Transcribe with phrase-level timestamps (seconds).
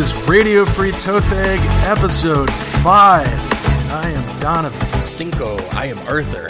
[0.00, 2.86] This is Radio Free Tothag, episode 5.
[2.86, 4.88] I am Donovan.
[5.04, 6.46] Cinco, I am Arthur.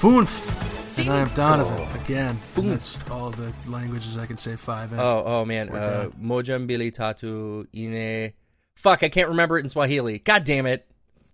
[0.00, 0.98] Foonf.
[0.98, 2.40] And I am Donovan again.
[2.56, 4.98] That's all the languages I can say five in.
[4.98, 5.70] Oh, oh man.
[5.70, 6.10] Uh.
[6.20, 8.32] Mojambili Tatu Ine.
[8.74, 10.18] Fuck, I can't remember it in Swahili.
[10.18, 10.84] God damn it.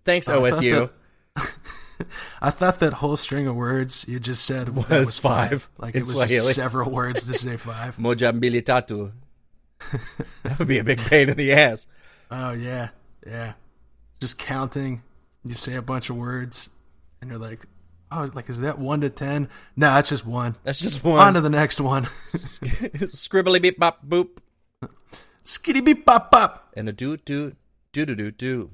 [0.05, 0.91] Thanks, OSU.
[2.43, 6.03] I thought that whole string of words you just said that Was five Like in
[6.03, 6.41] it was Swahili.
[6.41, 7.97] just several words to say five.
[7.97, 9.13] Mojambili Tatu.
[10.43, 11.87] that would be a big pain in the ass.
[12.31, 12.89] Oh yeah,
[13.27, 13.55] yeah.
[14.21, 15.03] Just counting.
[15.45, 16.69] You say a bunch of words,
[17.21, 17.65] and you're like,
[18.13, 19.49] "Oh, like is that one to ten?
[19.77, 20.57] No, it's just one.
[20.65, 21.19] That's just one.
[21.19, 22.05] On to the next one.
[22.23, 24.39] Scribbly beep bop boop.
[25.45, 26.71] Skitty beep bop bop.
[26.77, 27.57] and a do do
[27.93, 28.71] do do do do.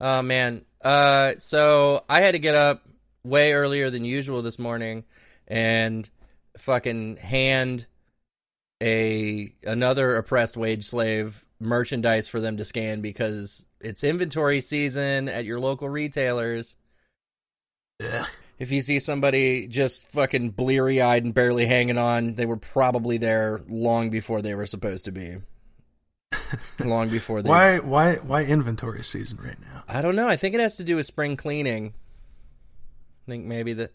[0.00, 0.64] Oh man.
[0.82, 2.86] Uh so I had to get up
[3.22, 5.04] way earlier than usual this morning
[5.46, 6.08] and
[6.56, 7.86] fucking hand
[8.82, 15.44] a another oppressed wage slave merchandise for them to scan because it's inventory season at
[15.44, 16.76] your local retailers.
[18.02, 18.26] Ugh.
[18.58, 23.16] If you see somebody just fucking bleary eyed and barely hanging on, they were probably
[23.16, 25.38] there long before they were supposed to be.
[26.84, 29.82] long before they Why, why, why inventory season right now?
[29.88, 30.28] I don't know.
[30.28, 31.94] I think it has to do with spring cleaning.
[33.26, 33.90] I think maybe the,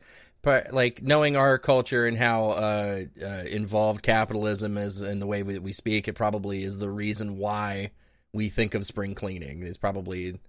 [0.46, 5.60] like knowing our culture and how uh, uh, involved capitalism is in the way we,
[5.60, 7.92] we speak, it probably is the reason why
[8.34, 9.64] we think of spring cleaning.
[9.64, 10.40] It's probably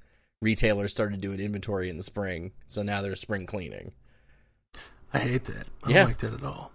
[0.43, 3.93] retailers started doing inventory in the spring, so now there's spring cleaning.
[5.15, 5.69] I hate that.
[5.85, 5.95] I Yeah.
[6.01, 6.73] don't like that at all.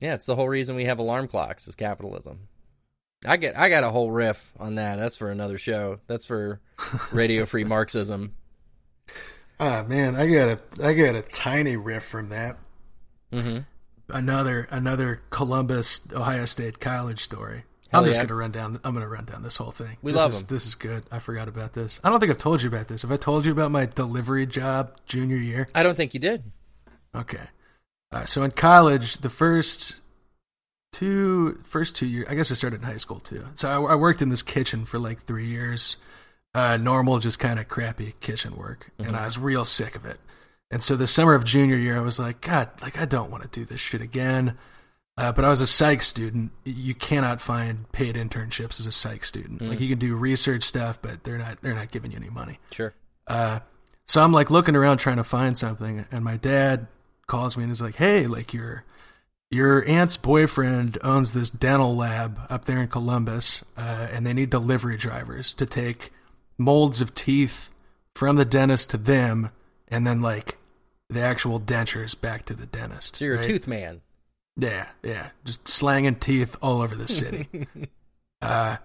[0.00, 2.48] Yeah, it's the whole reason we have alarm clocks is capitalism.
[3.24, 4.98] I get I got a whole riff on that.
[4.98, 6.00] That's for another show.
[6.08, 6.60] That's for
[7.12, 8.34] Radio Free Marxism.
[9.64, 12.56] Ah man, I got a, I got a tiny riff from that.
[13.32, 13.58] hmm
[14.08, 17.62] Another, another Columbus, Ohio State College story.
[17.88, 18.24] Hell I'm just yeah.
[18.24, 18.80] gonna run down.
[18.82, 19.98] I'm gonna run down this whole thing.
[20.02, 20.42] We this love is.
[20.42, 21.04] This is good.
[21.12, 22.00] I forgot about this.
[22.02, 23.02] I don't think I've told you about this.
[23.02, 25.68] Have I told you about my delivery job junior year?
[25.76, 26.42] I don't think you did.
[27.14, 27.44] Okay.
[28.10, 29.94] Uh, so in college, the first
[30.90, 33.44] two first two years, I guess I started in high school too.
[33.54, 35.96] So I, I worked in this kitchen for like three years,
[36.54, 40.18] uh, normal, just kind of crappy kitchen work, and I was real sick of it.
[40.70, 43.42] And so the summer of junior year, I was like, God, like I don't want
[43.42, 44.56] to do this shit again.
[45.18, 46.52] Uh, but I was a psych student.
[46.64, 49.60] You cannot find paid internships as a psych student.
[49.60, 52.58] Like you can do research stuff, but they're not they're not giving you any money.
[52.70, 52.94] Sure.
[53.26, 53.60] Uh,
[54.06, 56.86] so I'm like looking around trying to find something, and my dad
[57.26, 58.84] calls me and is like, "Hey, like your
[59.50, 64.48] your aunt's boyfriend owns this dental lab up there in Columbus, uh, and they need
[64.48, 66.10] delivery drivers to take
[66.62, 67.70] molds of teeth
[68.14, 69.50] from the dentist to them,
[69.88, 70.58] and then like
[71.08, 73.44] the actual dentures back to the dentist." So you're right?
[73.44, 74.00] a tooth man.
[74.56, 77.48] Yeah, yeah, just slanging teeth all over the city.
[78.42, 78.76] uh,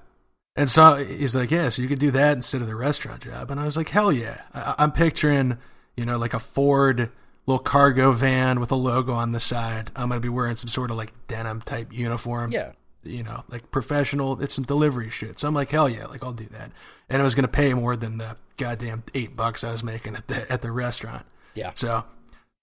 [0.56, 3.52] and so he's like, "Yeah, so you could do that instead of the restaurant job."
[3.52, 5.58] And I was like, "Hell yeah!" I- I'm picturing,
[5.96, 7.12] you know, like a Ford
[7.46, 9.92] little cargo van with a logo on the side.
[9.96, 12.52] I'm gonna be wearing some sort of like denim type uniform.
[12.52, 12.72] Yeah.
[13.08, 14.42] You know, like professional.
[14.42, 15.40] It's some delivery shit.
[15.40, 16.72] So I'm like, "Hell yeah!" Like I'll do that.
[17.10, 20.28] And it was gonna pay more than the goddamn eight bucks I was making at
[20.28, 21.26] the at the restaurant.
[21.56, 21.72] Yeah.
[21.74, 22.04] So,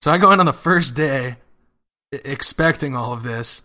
[0.03, 1.37] so I go in on the first day,
[2.13, 3.63] expecting all of this,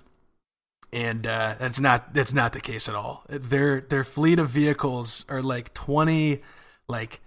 [0.91, 3.23] and uh, that's not that's not the case at all.
[3.29, 6.39] Their their fleet of vehicles are like twenty,
[6.87, 7.21] like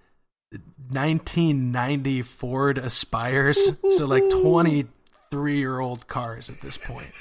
[0.91, 3.59] 1990 Ford Aspires,
[3.97, 7.13] so like 23 year old cars at this point.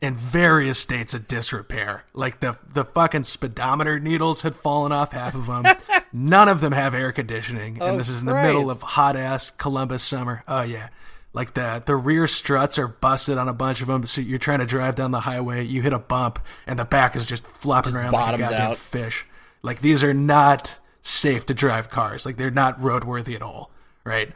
[0.00, 5.34] In various states of disrepair, like the the fucking speedometer needles had fallen off half
[5.34, 5.64] of them.
[6.12, 9.16] None of them have air conditioning, and Oh, this is in the middle of hot
[9.16, 10.44] ass Columbus summer.
[10.46, 10.90] Oh yeah,
[11.32, 14.06] like the the rear struts are busted on a bunch of them.
[14.06, 17.16] So you're trying to drive down the highway, you hit a bump, and the back
[17.16, 18.78] is just flopping around like a goddamn out.
[18.78, 19.26] fish.
[19.62, 22.24] Like these are not safe to drive cars.
[22.24, 23.72] Like they're not roadworthy at all.
[24.04, 24.30] Right?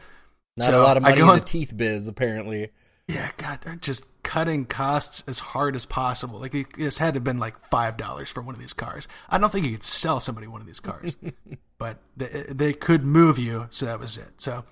[0.57, 2.71] Not So a lot of money in the teeth biz, apparently.
[3.07, 6.39] Yeah, God, they're just cutting costs as hard as possible.
[6.39, 9.07] Like this had to have been like five dollars for one of these cars.
[9.29, 11.15] I don't think you could sell somebody one of these cars,
[11.77, 13.67] but they, they could move you.
[13.69, 14.29] So that was it.
[14.37, 14.63] So,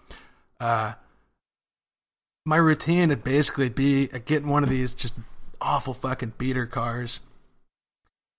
[0.60, 0.94] uh,
[2.46, 5.14] my routine would basically be uh, getting one of these just
[5.60, 7.20] awful fucking beater cars,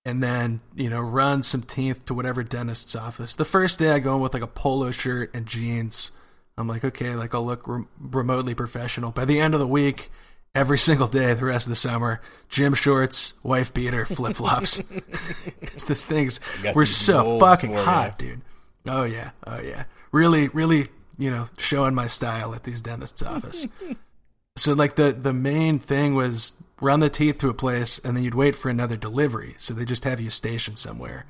[0.04, 3.34] and then you know run some teeth to whatever dentist's office.
[3.34, 6.10] The first day I go in with like a polo shirt and jeans.
[6.58, 9.10] I'm like, okay, like I'll look rem- remotely professional.
[9.10, 10.10] By the end of the week,
[10.54, 14.76] every single day, the rest of the summer, gym shorts, wife beater, flip flops.
[15.86, 16.40] this thing's
[16.74, 17.84] we're so fucking for ya.
[17.84, 18.42] hot, dude.
[18.86, 19.84] Oh yeah, oh yeah.
[20.10, 20.88] Really, really,
[21.18, 23.66] you know, showing my style at these dentists' office.
[24.56, 28.24] so like the the main thing was run the teeth to a place, and then
[28.24, 29.54] you'd wait for another delivery.
[29.58, 31.26] So they just have you stationed somewhere.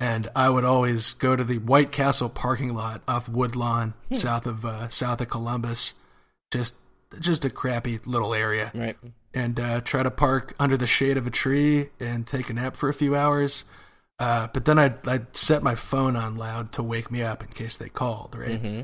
[0.00, 4.64] And I would always go to the White Castle parking lot off Woodlawn, south of
[4.64, 5.94] uh, south of Columbus,
[6.50, 6.74] just
[7.20, 8.96] just a crappy little area, Right.
[9.32, 12.76] and uh, try to park under the shade of a tree and take a nap
[12.76, 13.64] for a few hours.
[14.18, 17.48] Uh, but then I'd, I'd set my phone on loud to wake me up in
[17.48, 18.60] case they called, right?
[18.60, 18.80] hmm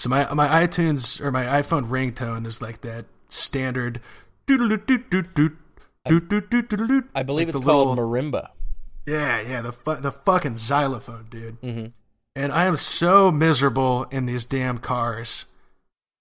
[0.00, 4.00] So my my iTunes or my iPhone ringtone is like that standard.
[6.08, 8.48] doot-doot-doot-doot-doot, I believe like it's called little- marimba.
[9.06, 11.56] yeah, yeah, the fu- the fucking xylophone, dude.
[11.62, 11.86] hmm
[12.34, 15.44] And I am so miserable in these damn cars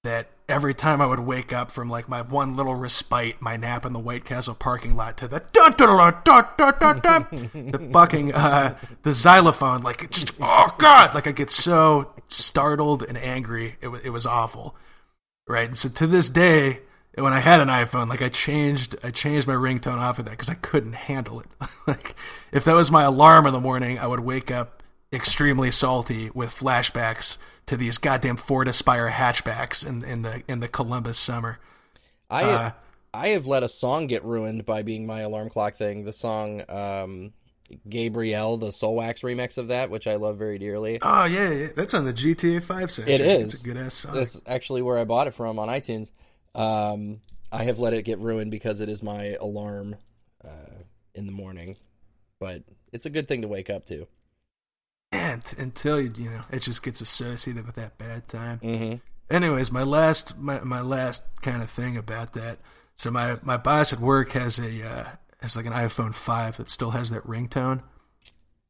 [0.04, 3.86] that every time I would wake up from like my one little respite, my nap
[3.86, 7.90] in the White Castle parking lot to the dun, dun, dun, dun, dun, dun, the
[7.94, 13.76] fucking uh, the xylophone, like just oh god, like I get so startled and angry.
[13.82, 14.76] It was it was awful,
[15.48, 15.68] right?
[15.68, 16.82] And so to this day.
[17.16, 20.32] When I had an iPhone, like I changed, I changed my ringtone off of that
[20.32, 21.48] because I couldn't handle it.
[21.88, 22.16] like,
[22.54, 24.80] if that was my alarm in the morning, I would wake up
[25.12, 27.38] extremely salty with flashbacks
[27.70, 31.60] to these goddamn Ford Aspire hatchbacks in, in the in the Columbus summer.
[32.30, 32.72] I Uh,
[33.14, 36.04] I have let a song get ruined by being my alarm clock thing.
[36.04, 37.34] The song um,
[37.88, 41.00] Gabrielle, the Soulwax remix of that, which I love very dearly.
[41.02, 43.14] Oh yeah, yeah, that's on the GTA Five section.
[43.14, 44.14] It It's a good ass song.
[44.14, 46.12] That's actually where I bought it from on iTunes.
[46.56, 47.22] Um,
[47.52, 49.96] I have let it get ruined because it is my alarm
[50.44, 50.82] uh,
[51.14, 51.78] in the morning,
[52.40, 54.08] but it's a good thing to wake up to.
[55.12, 58.60] And until you you know it just gets associated with that bad time.
[58.60, 58.96] Mm-hmm.
[59.34, 62.60] Anyways, my last my, my last kind of thing about that.
[62.96, 65.06] So my my boss at work has a uh,
[65.42, 67.82] has like an iPhone five that still has that ringtone,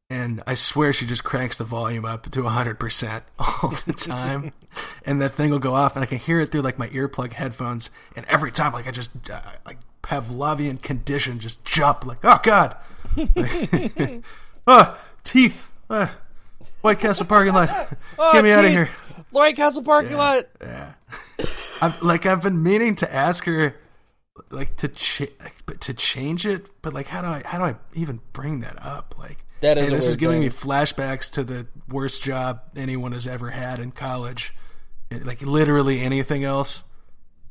[0.08, 4.50] and I swear she just cranks the volume up to hundred percent all the time,
[5.04, 7.32] and that thing will go off, and I can hear it through like my earplug
[7.32, 12.40] headphones, and every time like I just uh, like Pavlovian condition just jump like oh
[12.42, 12.76] god,
[14.66, 15.70] oh teeth.
[15.88, 16.08] Uh,
[16.80, 17.68] White Castle parking lot.
[18.32, 18.88] Get me out of here.
[19.30, 20.46] White Castle parking lot.
[20.60, 20.94] Yeah.
[21.82, 23.76] I've like I've been meaning to ask her
[24.50, 27.76] like to cha- like, to change it, but like how do I how do I
[27.94, 29.14] even bring that up?
[29.18, 33.26] Like That is hey, this is giving me flashbacks to the worst job anyone has
[33.26, 34.54] ever had in college.
[35.10, 36.82] Like literally anything else.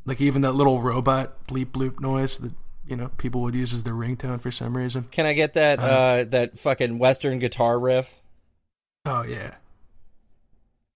[0.05, 2.51] Like even that little robot bleep bloop noise that
[2.87, 5.07] you know people would use as their ringtone for some reason.
[5.11, 8.19] Can I get that uh, that fucking Western guitar riff?
[9.09, 9.55] Oh yeah.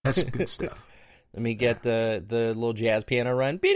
[0.04, 0.86] That's some good stuff.
[1.34, 3.60] Let me get the the little jazz piano run.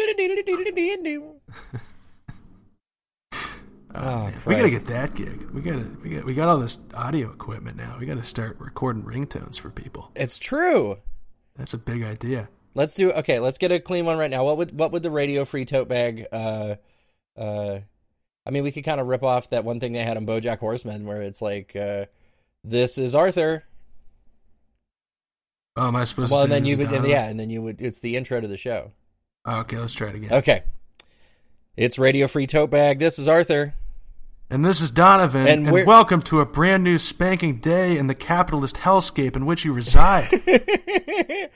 [3.95, 5.49] Oh, Oh, we gotta get that gig.
[5.49, 7.97] We gotta we got we got all this audio equipment now.
[7.99, 10.11] We gotta start recording ringtones for people.
[10.15, 10.97] It's true.
[11.55, 12.47] That's a big idea.
[12.75, 13.39] Let's do okay.
[13.39, 14.43] Let's get a clean one right now.
[14.43, 16.27] What would what would the radio free tote bag?
[16.31, 16.75] Uh,
[17.35, 17.79] uh,
[18.45, 20.59] I mean, we could kind of rip off that one thing they had on BoJack
[20.59, 22.05] Horseman, where it's like, uh,
[22.63, 23.63] "This is Arthur."
[25.77, 27.61] Oh, am I supposed Well, to and then you would, and yeah, and then you
[27.61, 27.81] would.
[27.81, 28.91] It's the intro to the show.
[29.45, 30.33] Oh, okay, let's try it again.
[30.33, 30.63] Okay,
[31.77, 32.97] it's radio free tote bag.
[32.99, 33.75] This is Arthur.
[34.49, 38.15] And this is Donovan, And and, welcome to a brand new spanking day in the
[38.15, 40.29] capitalist hellscape in which you reside.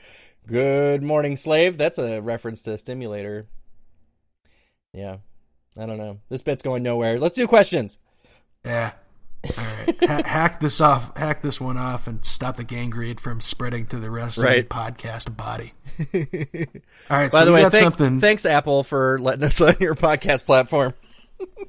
[0.46, 1.78] Good morning, slave.
[1.78, 3.46] That's a reference to Stimulator.
[4.92, 5.16] Yeah,
[5.76, 6.18] I don't know.
[6.28, 7.18] This bit's going nowhere.
[7.18, 7.98] Let's do questions.
[8.64, 8.92] yeah.
[9.58, 10.04] All right.
[10.04, 11.16] Ha- hack this off.
[11.16, 14.58] Hack this one off, and stop the gangrene from spreading to the rest Right.
[14.60, 15.72] of the podcast body.
[17.10, 17.30] All right.
[17.30, 18.20] By so the way, got thanks, something.
[18.20, 20.94] thanks Apple for letting us on your podcast platform.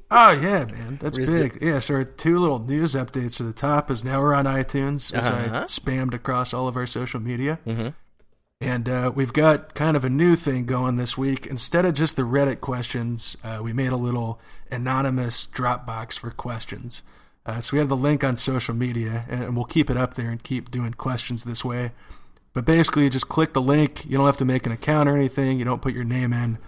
[0.08, 1.58] Oh yeah, man, that's big.
[1.60, 5.12] Yeah, so our two little news updates at the top is now we're on iTunes,
[5.12, 5.64] as I Uh-huh.
[5.64, 7.92] spammed across all of our social media, Mhm.
[8.60, 11.46] and uh, we've got kind of a new thing going this week.
[11.48, 14.40] Instead of just the Reddit questions, uh, we made a little
[14.70, 17.02] anonymous Dropbox for questions.
[17.46, 20.30] Uh, so we have the link on social media, and we'll keep it up there
[20.30, 21.92] and keep doing questions this way.
[22.54, 24.04] But basically, you just click the link.
[24.06, 25.58] You don't have to make an account or anything.
[25.58, 26.58] You don't put your name in.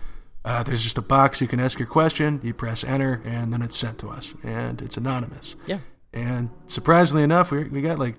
[0.44, 2.40] Uh, there's just a box you can ask your question.
[2.42, 5.56] You press enter, and then it's sent to us, and it's anonymous.
[5.66, 5.78] Yeah.
[6.12, 8.16] And surprisingly enough, we we got like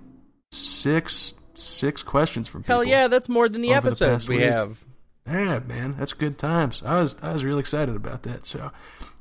[0.52, 2.76] six six questions from people.
[2.76, 4.46] Hell yeah, that's more than the Over the we week.
[4.46, 4.84] have.
[5.28, 6.84] Yeah, man, that's good times.
[6.86, 8.46] I was I was real excited about that.
[8.46, 8.72] So,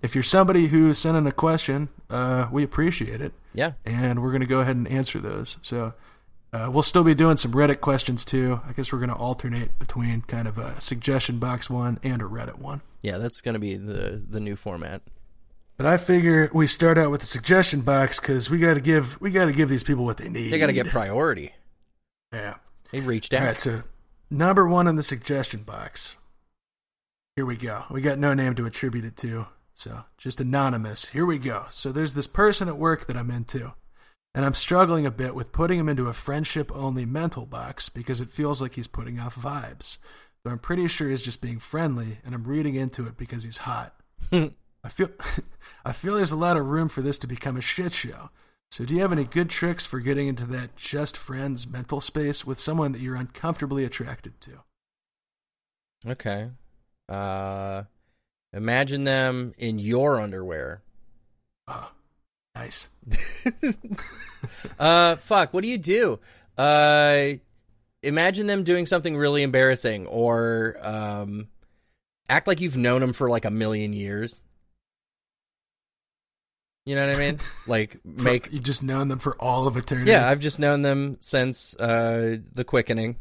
[0.02, 3.73] if you're somebody who's sending a question, uh, we appreciate it, Yeah.
[3.85, 5.59] and we're gonna go ahead and answer those.
[5.63, 5.95] So.
[6.53, 8.61] Uh, we'll still be doing some Reddit questions too.
[8.67, 12.25] I guess we're going to alternate between kind of a suggestion box one and a
[12.25, 12.81] Reddit one.
[13.03, 15.03] Yeah, that's going to be the the new format.
[15.77, 19.21] But I figure we start out with the suggestion box because we got to give
[19.21, 20.51] we got to give these people what they need.
[20.51, 21.53] They got to get priority.
[22.33, 22.55] yeah.
[22.91, 23.41] They reached out.
[23.43, 23.83] All right, so
[24.31, 26.15] number one in the suggestion box.
[27.35, 27.85] Here we go.
[27.91, 31.06] We got no name to attribute it to, So just anonymous.
[31.06, 31.66] Here we go.
[31.68, 33.75] So there's this person at work that I'm into,
[34.35, 38.21] and I'm struggling a bit with putting him into a friendship only mental box because
[38.21, 39.99] it feels like he's putting off vibes.
[40.42, 43.59] Though I'm pretty sure he's just being friendly, and I'm reading into it because he's
[43.59, 43.95] hot.
[44.33, 45.11] I feel
[45.85, 48.30] I feel there's a lot of room for this to become a shit show.
[48.71, 52.47] So do you have any good tricks for getting into that just friends mental space
[52.47, 54.62] with someone that you're uncomfortably attracted to?
[56.06, 56.50] Okay.
[57.09, 57.85] Uh,
[58.53, 60.83] imagine them in your underwear.
[61.69, 61.91] Oh,
[62.55, 62.88] nice.
[64.79, 65.53] uh, fuck.
[65.53, 66.19] What do you do?
[66.57, 67.33] Uh,
[68.03, 71.49] imagine them doing something really embarrassing, or um,
[72.29, 74.41] act like you've known them for like a million years.
[76.85, 77.38] You know what I mean?
[77.67, 80.09] Like make You've just known them for all of eternity.
[80.12, 80.29] yeah.
[80.29, 83.17] I've just known them since uh, the quickening,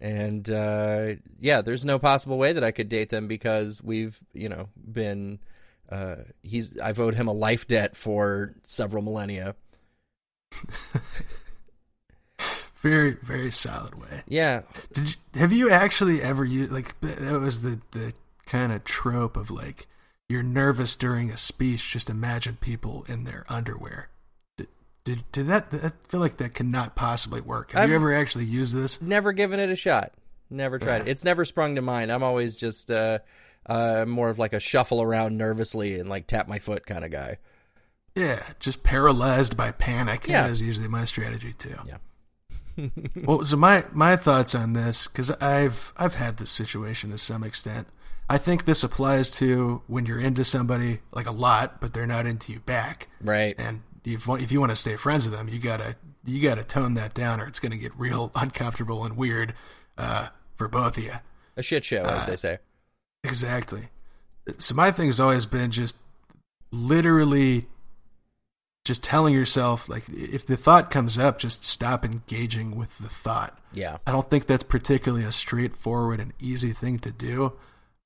[0.00, 4.48] and uh, yeah, there's no possible way that I could date them because we've you
[4.48, 5.40] know been.
[5.90, 9.56] Uh, he's I've owed him a life debt for several millennia.
[12.76, 14.22] very very solid way.
[14.28, 18.14] Yeah, Did you, have you actually ever used like that was the the
[18.46, 19.86] kind of trope of like
[20.30, 21.90] you're nervous during a speech.
[21.90, 24.10] Just imagine people in their underwear.
[25.16, 25.66] Did did, that?
[25.72, 27.72] I feel like that cannot possibly work.
[27.72, 29.00] Have I've- you ever actually used this?
[29.02, 30.12] never given it a shot.
[30.50, 31.02] Never tried Yeah.
[31.02, 31.08] it.
[31.08, 32.10] It's never sprung to mind.
[32.12, 33.18] I'm always just uh,
[33.66, 37.10] uh, more of like a shuffle around nervously and like tap my foot kind of
[37.10, 37.38] guy.
[38.16, 40.26] Yeah, just paralyzed by panic.
[40.26, 40.42] Yeah.
[40.42, 41.76] That is usually my strategy too.
[41.86, 42.88] Yeah.
[43.24, 47.44] well, so my my thoughts on this because I've I've had this situation to some
[47.44, 47.86] extent.
[48.28, 52.26] I think this applies to when you're into somebody like a lot, but they're not
[52.26, 53.08] into you back.
[53.20, 53.56] Right.
[53.58, 53.82] And
[54.14, 57.14] if if you want to stay friends with them, you gotta you gotta tone that
[57.14, 59.54] down, or it's gonna get real uncomfortable and weird
[59.98, 61.14] uh, for both of you.
[61.56, 62.58] A shit show, as they say.
[63.24, 63.88] Exactly.
[64.58, 65.96] So my thing has always been just
[66.70, 67.66] literally
[68.84, 73.58] just telling yourself like if the thought comes up, just stop engaging with the thought.
[73.72, 73.98] Yeah.
[74.06, 77.52] I don't think that's particularly a straightforward and easy thing to do,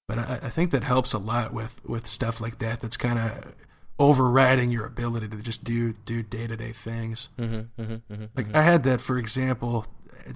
[0.08, 2.80] but I, I think that helps a lot with with stuff like that.
[2.80, 3.54] That's kind of
[3.98, 7.28] overriding your ability to just do do day to day things.
[7.38, 8.24] Mm-hmm, mm-hmm, mm-hmm.
[8.34, 9.86] Like I had that, for example,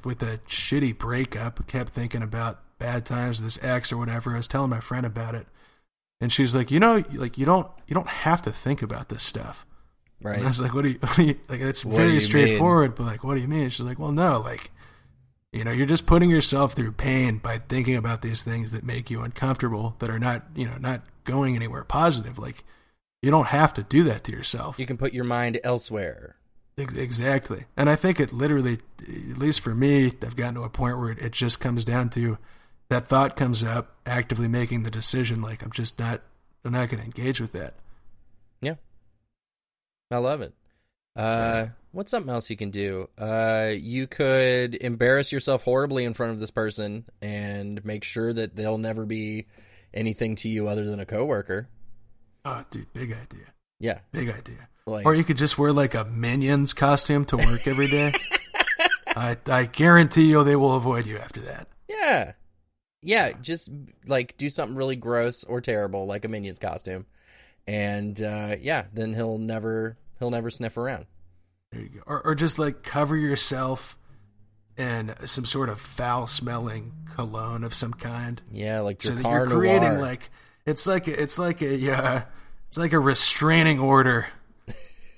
[0.05, 1.67] with a shitty breakup.
[1.67, 4.35] Kept thinking about bad times, with this ex or whatever.
[4.35, 5.47] I was telling my friend about it,
[6.21, 9.23] and she's like, "You know, like you don't you don't have to think about this
[9.23, 9.65] stuff."
[10.21, 10.37] Right.
[10.37, 12.95] And I was like, "What do you?" What do you like it's What very straightforward,
[12.95, 13.71] but like, what do you mean?
[13.71, 14.71] She's like, "Well, no, like."
[15.51, 19.11] You know, you're just putting yourself through pain by thinking about these things that make
[19.11, 22.39] you uncomfortable, that are not, you know, not going anywhere positive.
[22.39, 22.65] Like,
[23.23, 24.79] you don't have to do that to yourself.
[24.79, 26.37] You can put your mind elsewhere.
[26.77, 27.65] Exactly.
[27.77, 31.11] And I think it literally, at least for me, I've gotten to a point where
[31.11, 32.39] it, it just comes down to
[32.89, 36.23] that thought comes up, actively making the decision, like, I'm just not,
[36.65, 37.75] I'm not going to engage with that.
[38.61, 38.77] Yeah.
[40.11, 40.55] I love it.
[41.17, 43.09] Uh, what's something else you can do?
[43.19, 48.55] Uh, you could embarrass yourself horribly in front of this person and make sure that
[48.55, 49.47] they'll never be
[49.93, 51.69] anything to you other than a coworker.
[52.49, 53.53] Oh, dude, big idea.
[53.79, 54.01] Yeah.
[54.13, 54.69] Big idea.
[54.87, 58.13] Like, Or you could just wear like a Minions costume to work every day.
[59.17, 61.69] I, I guarantee you they will avoid you after that.
[61.89, 62.33] yeah.
[63.01, 63.71] Yeah, just
[64.07, 67.07] like do something really gross or terrible, like a Minions costume,
[67.65, 71.07] and uh, yeah, then he'll never he'll never sniff around.
[71.71, 72.01] There you go.
[72.09, 73.97] Or, or just like cover yourself
[74.77, 78.43] in some sort of foul smelling cologne of some kind.
[78.51, 80.01] Yeah, like your so that you're creating noir.
[80.01, 80.29] like
[80.67, 82.21] it's like a, it's like a uh,
[82.69, 84.29] it's like a restraining order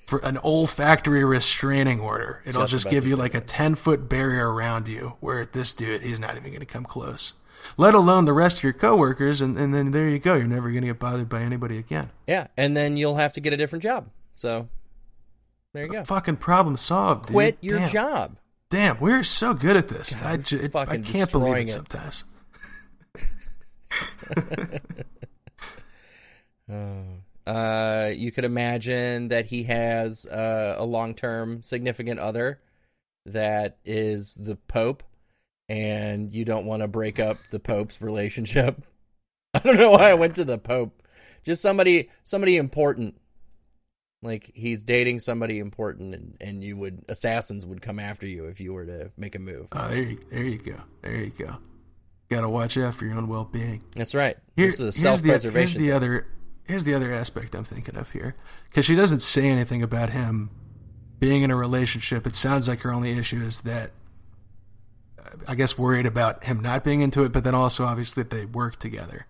[0.07, 2.41] for an olfactory restraining order.
[2.45, 6.01] It'll Just just, give you like a ten foot barrier around you, where this dude
[6.01, 7.33] he's not even going to come close.
[7.77, 10.35] Let alone the rest of your coworkers, and, and then there you go.
[10.35, 12.09] You're never going to get bothered by anybody again.
[12.27, 14.09] yeah, and then you'll have to get a different job.
[14.35, 14.67] So
[15.73, 16.03] there you go.
[16.03, 17.27] Fucking problem solved.
[17.27, 17.33] dude.
[17.33, 17.89] Quit your Damn.
[17.89, 18.35] job.
[18.69, 20.13] Damn, we're so good at this.
[20.23, 21.69] I, ju- it- I fucking can't believe it it.
[21.69, 22.23] sometimes.
[26.71, 27.03] Oh.
[27.45, 32.59] Uh, you could imagine that he has uh, a long-term significant other
[33.25, 35.03] that is the Pope,
[35.69, 38.83] and you don't want to break up the Pope's relationship.
[39.53, 41.01] I don't know why I went to the Pope.
[41.43, 43.15] Just somebody, somebody important.
[44.23, 48.61] Like he's dating somebody important, and, and you would assassins would come after you if
[48.61, 49.67] you were to make a move.
[49.71, 50.75] Oh, there you, there you go.
[51.01, 51.57] There you go.
[52.29, 53.83] Got to watch out for your own well being.
[53.95, 54.37] That's right.
[54.55, 55.81] Here- this is here's the- self-preservation.
[55.81, 56.27] Here's the other.
[56.65, 58.35] Here's the other aspect I'm thinking of here,
[58.69, 60.49] because she doesn't say anything about him
[61.19, 62.25] being in a relationship.
[62.25, 63.91] It sounds like her only issue is that,
[65.47, 68.45] I guess, worried about him not being into it, but then also obviously that they
[68.45, 69.27] work together,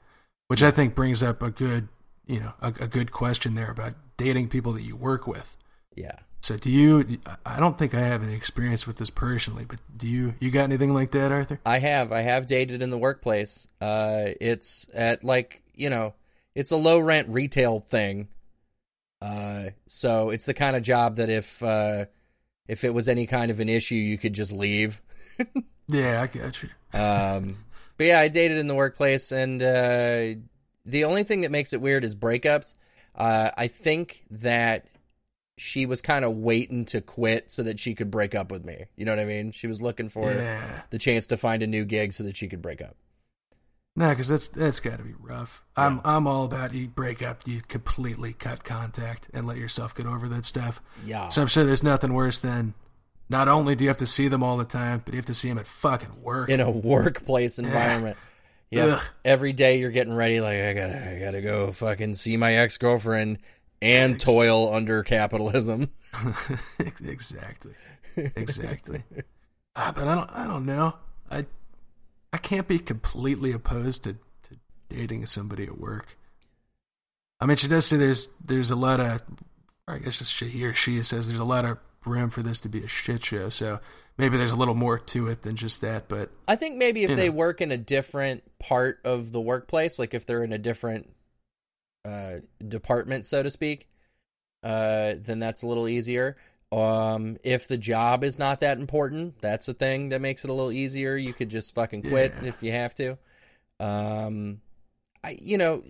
[0.48, 1.88] which I think brings up a good,
[2.28, 5.58] you know a, a good question there about dating people that you work with.
[5.96, 6.16] Yeah.
[6.42, 7.20] So do you?
[7.46, 10.34] I don't think I have any experience with this personally, but do you?
[10.40, 11.60] You got anything like that, Arthur?
[11.66, 12.12] I have.
[12.12, 13.68] I have dated in the workplace.
[13.80, 16.14] Uh, it's at like you know,
[16.56, 18.28] it's a low rent retail thing.
[19.22, 22.06] Uh, so it's the kind of job that if uh,
[22.68, 25.02] if it was any kind of an issue, you could just leave.
[25.88, 26.70] Yeah, I got you.
[26.98, 27.58] Um,
[27.98, 30.40] but yeah, I dated in the workplace, and uh,
[30.86, 32.76] the only thing that makes it weird is breakups.
[33.14, 34.88] Uh, I think that
[35.58, 38.86] she was kind of waiting to quit so that she could break up with me.
[38.96, 39.52] You know what I mean?
[39.52, 40.84] She was looking for Yeah.
[40.92, 42.96] the chance to find a new gig so that she could break up.
[43.96, 45.64] No, because that's that's got to be rough.
[45.76, 50.06] I'm I'm all about you break up, you completely cut contact and let yourself get
[50.06, 50.82] over that stuff.
[51.04, 51.28] Yeah.
[51.28, 52.74] So I'm sure there's nothing worse than
[53.28, 55.34] not only do you have to see them all the time, but you have to
[55.34, 56.50] see them at fucking work.
[56.50, 58.18] in a workplace environment.
[58.70, 58.86] Yeah.
[58.86, 59.04] Ugh.
[59.26, 62.78] Every day you're getting ready like I gotta I gotta go fucking see my ex
[62.78, 63.40] girlfriend
[63.82, 65.90] and toil under capitalism.
[66.80, 67.74] exactly,
[68.16, 69.04] exactly.
[69.76, 70.94] ah, but I don't I don't know.
[71.30, 71.46] I
[72.34, 74.58] I can't be completely opposed to, to
[74.90, 76.18] dating somebody at work.
[77.40, 79.22] I mean, she does say there's there's a lot of,
[79.88, 82.62] I guess just she he or she says there's a lot of room for this
[82.62, 83.50] to be a shit show.
[83.50, 83.80] So
[84.18, 86.08] maybe there's a little more to it than just that.
[86.08, 87.36] But I think maybe if they know.
[87.36, 91.10] work in a different part of the workplace, like if they're in a different
[92.06, 93.88] uh, department, so to speak,
[94.64, 96.38] uh, then that's a little easier.
[96.72, 100.54] Um, if the job is not that important, that's a thing that makes it a
[100.54, 101.18] little easier.
[101.18, 102.48] You could just fucking quit Yeah.
[102.50, 103.18] if you have to.
[103.80, 104.62] Um,
[105.24, 105.84] I, you know,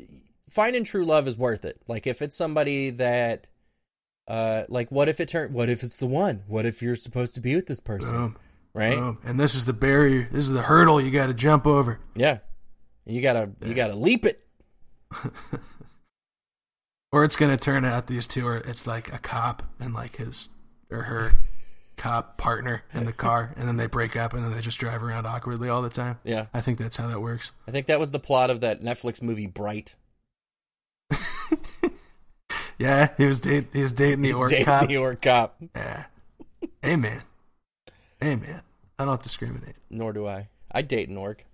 [0.50, 1.80] finding true love is worth it.
[1.88, 3.48] Like if it's somebody that,
[4.28, 6.44] uh, like what if it turn, what if it's the one?
[6.48, 8.38] What if you're supposed to be with this person, boom,
[8.74, 8.96] right?
[8.98, 10.28] boom, and this is the barrier.
[10.32, 12.00] This is the hurdle you got to jump over.
[12.16, 12.40] Yeah.
[13.06, 14.46] And you gotta you gotta leap it.
[17.14, 20.48] Or it's gonna turn out these two are it's like a cop and like his
[20.92, 21.34] or her
[21.98, 25.04] cop partner in the car, and then they break up, and then they just drive
[25.04, 26.20] around awkwardly all the time.
[26.24, 26.48] Yeah.
[26.54, 27.52] I think that's how that works.
[27.68, 29.96] I think that was the plot of that Netflix movie Bright.
[32.80, 34.88] Yeah, he was date, he was dating the orc cop.
[34.88, 35.56] the York cop.
[35.76, 36.06] Yeah.
[36.82, 37.22] Hey man.
[38.20, 38.64] Hey man.
[38.98, 39.76] I don't discriminate.
[39.92, 40.50] Nor do I.
[40.72, 41.46] I date an orc.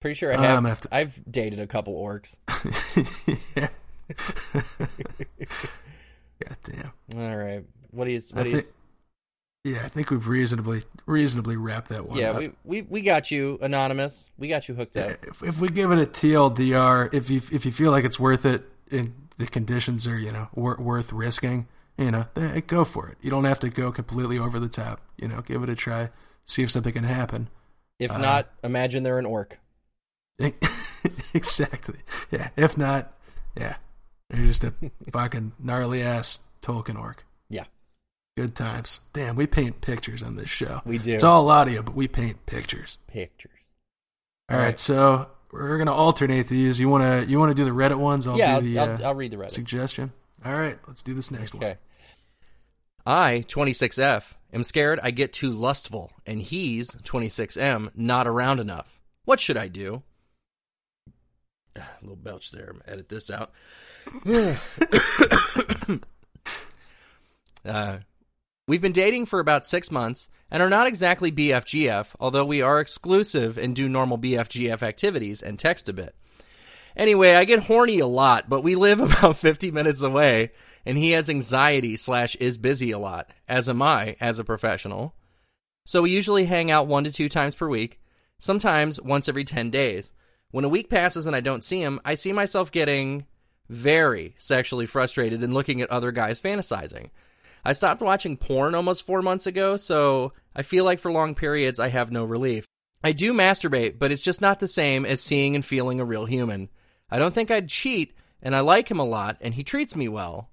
[0.00, 0.64] Pretty sure I Uh, have.
[0.64, 2.34] Have to- I've dated a couple orcs.
[6.40, 6.48] yeah.
[6.48, 6.56] God
[7.10, 7.20] damn.
[7.30, 7.64] All right.
[7.90, 8.08] What?
[8.08, 8.60] I What do you?
[8.60, 8.74] think-
[9.64, 12.38] Yeah, I think we've reasonably reasonably wrapped that one Yeah, up.
[12.38, 14.28] we, we we got you anonymous.
[14.36, 15.12] We got you hooked up.
[15.26, 18.44] if, if we give it a TLDR, if you if you feel like it's worth
[18.44, 21.66] it and the conditions are you know wor- worth risking,
[21.96, 22.26] you know,
[22.66, 23.16] go for it.
[23.22, 25.00] You don't have to go completely over the top.
[25.16, 26.10] You know, give it a try,
[26.44, 27.48] see if something can happen.
[27.98, 29.58] If uh, not, imagine they're an orc.
[31.34, 31.98] exactly.
[32.30, 32.48] Yeah.
[32.56, 33.12] If not,
[33.56, 33.76] yeah,
[34.36, 34.72] you're just a
[35.12, 37.24] fucking gnarly ass Tolkien orc.
[37.48, 37.64] Yeah,
[38.36, 39.00] Good times.
[39.12, 40.82] Damn, we paint pictures on this show.
[40.84, 41.14] we do.
[41.14, 42.98] It's all audio, but we paint pictures.
[43.06, 43.52] pictures.
[44.48, 44.78] All All right, right.
[44.80, 46.80] so we're gonna alternate these.
[46.80, 48.26] You wanna you wanna do the Reddit ones?
[48.26, 49.50] I'll yeah, do the I'll, uh, I'll, read the Reddit.
[49.52, 50.12] suggestion.
[50.44, 51.64] All right, let's do this next one.
[51.64, 51.76] Okay.
[53.06, 58.98] I, 26F, am scared I get too lustful, and he's, 26M, not around enough.
[59.26, 60.02] What should I do?
[61.76, 62.74] A little belch there.
[62.86, 63.52] Edit this out.
[67.64, 67.98] uh,
[68.68, 72.80] we've been dating for about six months and are not exactly BFGF, although we are
[72.80, 76.14] exclusive and do normal BFGF activities and text a bit.
[76.96, 80.52] Anyway, I get horny a lot, but we live about 50 minutes away,
[80.86, 85.14] and he has anxiety slash is busy a lot, as am I as a professional.
[85.86, 88.00] So we usually hang out one to two times per week,
[88.38, 90.12] sometimes once every 10 days.
[90.54, 93.26] When a week passes and I don't see him, I see myself getting
[93.68, 97.10] very sexually frustrated and looking at other guys fantasizing.
[97.64, 101.80] I stopped watching porn almost four months ago, so I feel like for long periods
[101.80, 102.66] I have no relief.
[103.02, 106.24] I do masturbate, but it's just not the same as seeing and feeling a real
[106.24, 106.68] human.
[107.10, 110.06] I don't think I'd cheat, and I like him a lot, and he treats me
[110.06, 110.50] well.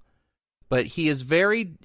[0.67, 1.75] But he is very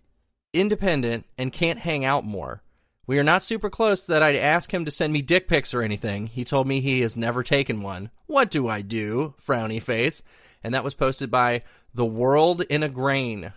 [0.55, 2.63] independent and can't hang out more.
[3.07, 5.83] We are not super close that I'd ask him to send me dick pics or
[5.83, 6.27] anything.
[6.27, 8.11] He told me he has never taken one.
[8.27, 9.35] What do I do?
[9.45, 10.23] Frowny face.
[10.65, 11.63] And that was posted by
[11.95, 13.53] The World in a Grain.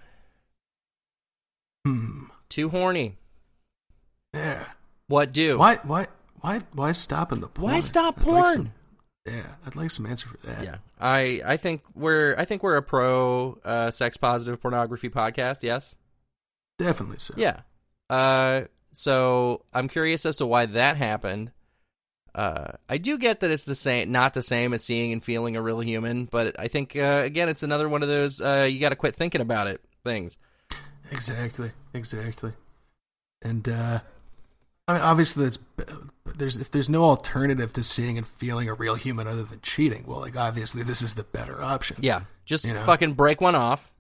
[1.86, 2.26] Hmm.
[2.50, 3.16] Too horny.
[4.34, 4.64] Yeah.
[5.08, 5.58] What do?
[5.58, 5.76] Why?
[5.84, 6.08] Why?
[6.42, 6.62] Why?
[6.74, 7.74] Why stop in the porn?
[7.74, 8.54] Why stop I'd like porn?
[8.56, 8.72] some-
[9.26, 10.64] yeah, I'd like some answer for that.
[10.64, 15.62] yeah, I I think we're I think we're a pro uh, sex positive pornography podcast.
[15.62, 15.96] Yes.
[16.80, 17.34] definitely so.
[17.38, 17.60] Yeah.
[18.10, 18.62] Uh,
[18.94, 21.52] so I'm curious as to why that happened.
[22.36, 25.56] uh, I do get that it's the same, not the same as seeing and feeling
[25.56, 28.80] a real human, but I think uh, again, it's another one of those uh, you
[28.80, 30.38] got to quit thinking about it things.
[31.12, 32.54] Exactly, exactly.
[33.42, 34.00] And uh,
[34.88, 35.60] I mean, obviously, it's
[36.36, 40.04] there's if there's no alternative to seeing and feeling a real human other than cheating.
[40.06, 41.98] Well, like obviously, this is the better option.
[42.02, 42.84] Yeah, just You know?
[42.84, 43.92] fucking break one off.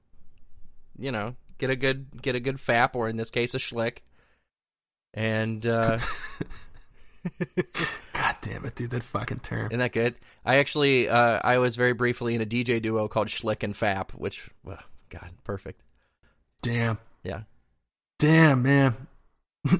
[0.97, 3.99] You know, get a good get a good fap, or in this case, a schlick,
[5.13, 6.00] and uh,
[8.13, 9.67] God damn it, dude, that fucking term.
[9.67, 10.15] isn't that good?
[10.45, 14.12] I actually uh, I was very briefly in a DJ duo called Schlick and Fap,
[14.12, 15.82] which well, God, perfect.
[16.62, 17.41] Damn, Yeah.
[18.17, 18.93] damn, man.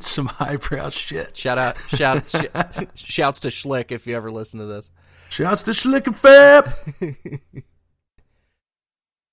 [0.00, 1.36] Some highbrow shit.
[1.36, 4.90] Shout out, shout, sh- shouts to Schlick if you ever listen to this.
[5.28, 6.72] Shouts to Schlick and Fab.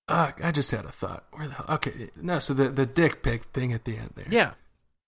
[0.08, 1.26] uh, I just had a thought.
[1.32, 1.66] Where the hell?
[1.70, 2.40] Okay, no.
[2.40, 4.26] So the the dick pic thing at the end there.
[4.30, 4.52] Yeah,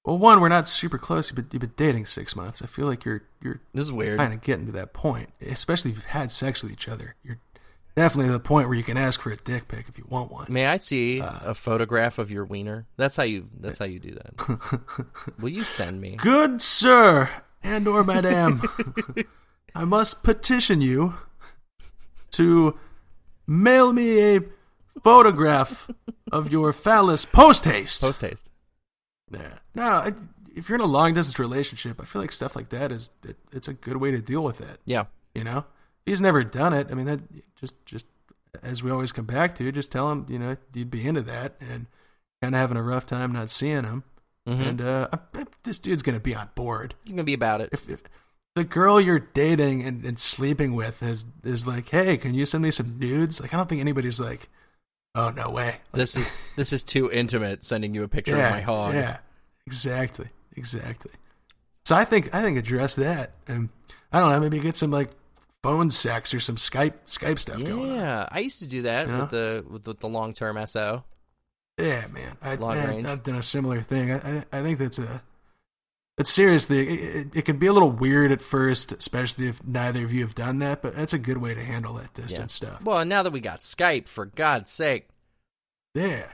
[0.06, 1.30] Well, one, we're not super close.
[1.30, 2.62] You've been, you've been dating six months.
[2.62, 4.20] I feel like you're you're this is weird.
[4.20, 7.16] kind of getting to that point, especially if you've had sex with each other.
[7.24, 7.40] You're
[7.96, 10.32] definitely to the point where you can ask for a dick pic if you want
[10.32, 10.46] one.
[10.50, 12.86] May I see Uh, a photograph of your wiener?
[12.98, 13.50] That's how you.
[13.60, 15.08] That's how you do that.
[15.40, 16.18] Will you send me?
[16.18, 17.30] Good sir
[17.64, 18.62] and or madam,
[19.76, 21.16] I must petition you
[22.32, 22.78] to
[23.48, 24.42] mail me a
[25.04, 25.90] photograph
[26.32, 28.02] of your phallus post haste.
[28.02, 28.50] Post haste.
[29.32, 29.58] Yeah.
[29.74, 30.06] No,
[30.56, 33.38] if you're in a long distance relationship, I feel like stuff like that is it,
[33.52, 34.80] it's a good way to deal with it.
[34.86, 35.06] Yeah.
[35.34, 35.66] You know,
[36.06, 36.88] he's never done it.
[36.92, 37.20] I mean, that
[37.56, 38.08] just just
[38.64, 41.56] as we always come back to, just tell him you know you'd be into that
[41.60, 41.88] and
[42.42, 44.04] kind of having a rough time not seeing him.
[44.48, 45.10] hmm And uh,
[45.64, 46.96] this dude's gonna be on board.
[47.06, 47.70] You can be about it.
[47.74, 48.04] If, if
[48.56, 52.64] the girl you're dating and, and sleeping with is is like, hey, can you send
[52.64, 53.42] me some nudes?
[53.42, 54.48] Like, I don't think anybody's like,
[55.16, 55.78] oh no way.
[55.94, 57.64] This is this is too intimate.
[57.64, 58.94] Sending you a picture yeah, of my hog.
[58.94, 59.18] Yeah,
[59.66, 61.12] exactly, exactly.
[61.86, 63.70] So I think I think address that, and
[64.12, 65.10] I don't know, maybe get some like
[65.64, 67.96] phone sex or some Skype Skype stuff going.
[67.96, 69.20] Yeah, I used to do that You know?
[69.22, 71.04] with the with, with the long term SO.
[71.78, 73.06] Yeah, man, I, Long I, range.
[73.06, 74.12] I've done a similar thing.
[74.12, 75.22] I I, I think that's a.
[76.18, 80.04] It's seriously, it, it, it can be a little weird at first, especially if neither
[80.06, 80.82] of you have done that.
[80.82, 82.82] But that's a good way to handle that distance stuff.
[82.84, 85.10] Well, now that we got Skype, for God's sake,
[85.94, 86.28] Yeah.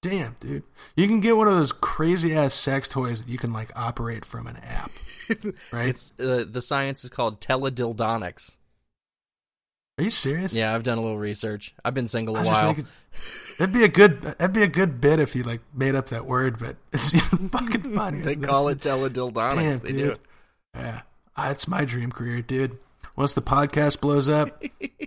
[0.00, 0.62] Damn, dude.
[0.94, 4.24] You can get one of those crazy ass sex toys that you can like operate
[4.24, 4.90] from an app.
[5.72, 5.88] Right?
[5.88, 8.56] it's uh, the science is called teledildonics.
[9.98, 10.52] Are you serious?
[10.52, 11.74] Yeah, I've done a little research.
[11.84, 12.68] I've been single a while.
[12.68, 12.86] making-
[13.58, 16.24] that'd be a good that'd be a good bit if you like made up that
[16.24, 18.20] word, but it's even fucking funny.
[18.20, 19.54] They call it teledildonics.
[19.56, 20.14] Damn, they dude.
[20.14, 20.20] do.
[20.76, 21.00] Yeah.
[21.36, 22.78] Ah, it's my dream career, dude.
[23.16, 24.62] Once the podcast blows up,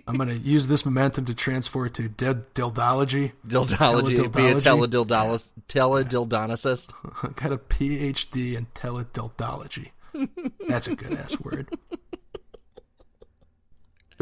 [0.06, 3.32] I'm gonna use this momentum to transfer it to dead dildology.
[3.48, 4.16] Dildology.
[4.34, 5.06] Be a Teledildology?
[5.06, 5.52] teledildologist.
[5.68, 6.92] Teledildonicist.
[7.24, 9.92] I got a PhD in teledildology.
[10.68, 11.68] That's a good ass word.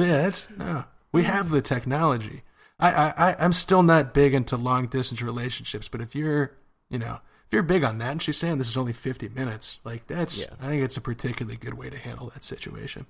[0.01, 0.85] Yeah, no.
[1.13, 2.43] We have the technology.
[2.79, 6.53] I, I, I'm still not big into long distance relationships, but if you're
[6.89, 9.79] you know, if you're big on that and she's saying this is only fifty minutes,
[9.85, 10.47] like that's Yeah.
[10.61, 13.07] I think it's a particularly good way to handle that situation.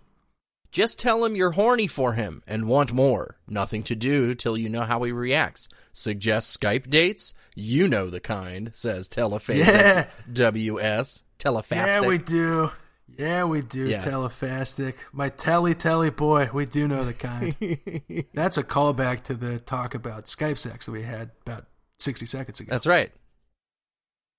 [0.72, 3.36] Just tell him you're horny for him and want more.
[3.48, 5.68] Nothing to do till you know how he reacts.
[5.92, 7.34] Suggest Skype dates?
[7.56, 10.06] You know the kind, says Telephasic Yeah.
[10.32, 11.24] WS.
[11.40, 12.02] Telefastic.
[12.02, 12.70] Yeah, we do.
[13.18, 13.88] Yeah, we do.
[13.88, 13.98] Yeah.
[13.98, 14.94] Telefastic.
[15.12, 17.54] My telly telly boy, we do know the kind.
[18.34, 21.66] That's a callback to the talk about Skype sex that we had about
[21.98, 22.70] sixty seconds ago.
[22.70, 23.12] That's right.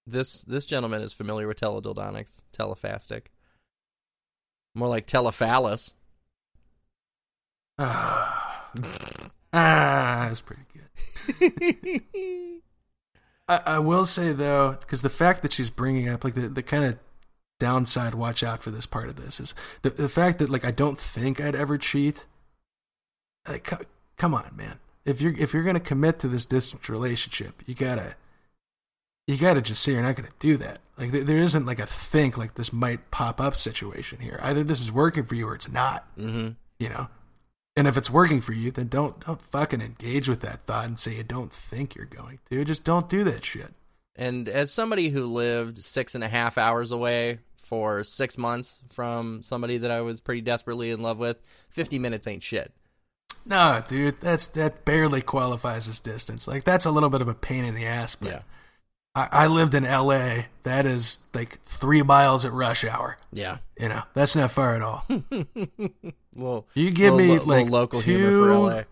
[0.07, 3.23] This this gentleman is familiar with teledildonics, telefastic.
[4.73, 5.93] More like telephallus.
[7.77, 8.69] Ah,
[9.53, 12.01] ah, that's pretty good.
[13.47, 16.63] I, I will say though, because the fact that she's bringing up like the, the
[16.63, 16.97] kind of
[17.61, 20.71] downside, watch out for this part of this is the the fact that like I
[20.71, 22.25] don't think I'd ever cheat.
[23.47, 23.85] Like, co-
[24.17, 24.79] come on, man.
[25.05, 28.15] If you're if you're gonna commit to this distant relationship, you gotta
[29.27, 30.79] you gotta just say you're not gonna do that.
[30.97, 34.39] Like there, there isn't like a think like this might pop up situation here.
[34.41, 37.07] Either this is working for you or it's not hmm you know
[37.75, 40.99] and if it's working for you then don't don't fucking engage with that thought and
[40.99, 43.71] say you don't think you're going to just don't do that shit
[44.15, 49.41] And as somebody who lived six and a half hours away for six months from
[49.41, 51.37] somebody that I was pretty desperately in love with,
[51.69, 52.73] 50 minutes ain't shit.
[53.45, 57.33] no dude that's that barely qualifies as distance like that's a little bit of a
[57.33, 58.41] pain in the ass but Yeah.
[59.15, 63.57] I, I lived in la that is like three miles at rush hour Yeah.
[63.79, 65.05] you know that's not far at all
[66.35, 68.83] Well, you give me like local two, humor for LA.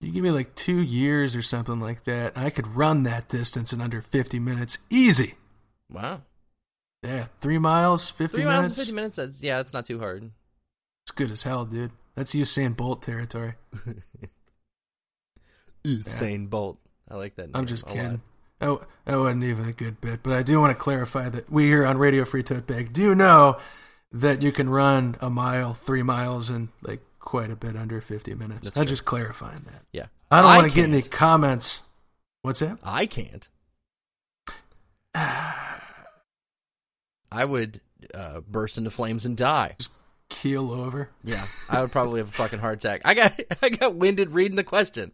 [0.00, 3.72] You give me like two years or something like that i could run that distance
[3.72, 5.34] in under 50 minutes easy
[5.92, 6.22] Wow.
[7.02, 8.58] Yeah, three miles, fifty Three minutes.
[8.58, 9.16] miles and fifty minutes.
[9.16, 10.30] That's yeah, that's not too hard.
[11.02, 11.90] It's good as hell, dude.
[12.14, 13.54] That's Usain Bolt territory.
[15.84, 16.78] Usain Bolt.
[17.10, 17.46] I like that.
[17.46, 17.56] Name.
[17.56, 18.20] I'm just kidding.
[18.60, 21.64] Oh, that wasn't even a good bit, but I do want to clarify that we
[21.66, 23.58] here on Radio Free Tote Bag do know
[24.12, 28.34] that you can run a mile, three miles in like quite a bit under 50
[28.34, 28.62] minutes.
[28.64, 28.90] That's I'm true.
[28.90, 29.82] just clarifying that.
[29.92, 31.82] Yeah, I don't want to get any comments.
[32.42, 32.78] What's that?
[32.82, 33.48] I can't.
[35.14, 35.80] I
[37.44, 37.80] would
[38.14, 39.74] uh, burst into flames and die.
[39.78, 39.90] Just
[40.28, 41.10] keel over.
[41.24, 43.02] Yeah, I would probably have a fucking heart attack.
[43.04, 45.12] I got I got winded reading the question.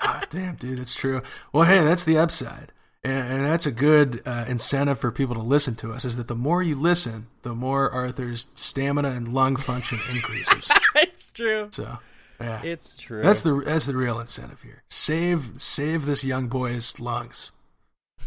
[0.00, 1.22] Ah, damn, dude, that's true.
[1.52, 2.72] Well, hey, that's the upside.
[3.10, 6.34] And, that's a good uh, incentive for people to listen to us is that the
[6.34, 10.70] more you listen, the more Arthur's stamina and lung function increases.
[10.96, 11.68] it's true.
[11.70, 11.98] So,
[12.40, 12.62] yeah.
[12.62, 13.22] It's true.
[13.22, 14.82] That's the that's the real incentive here.
[14.88, 17.52] Save save this young boy's lungs.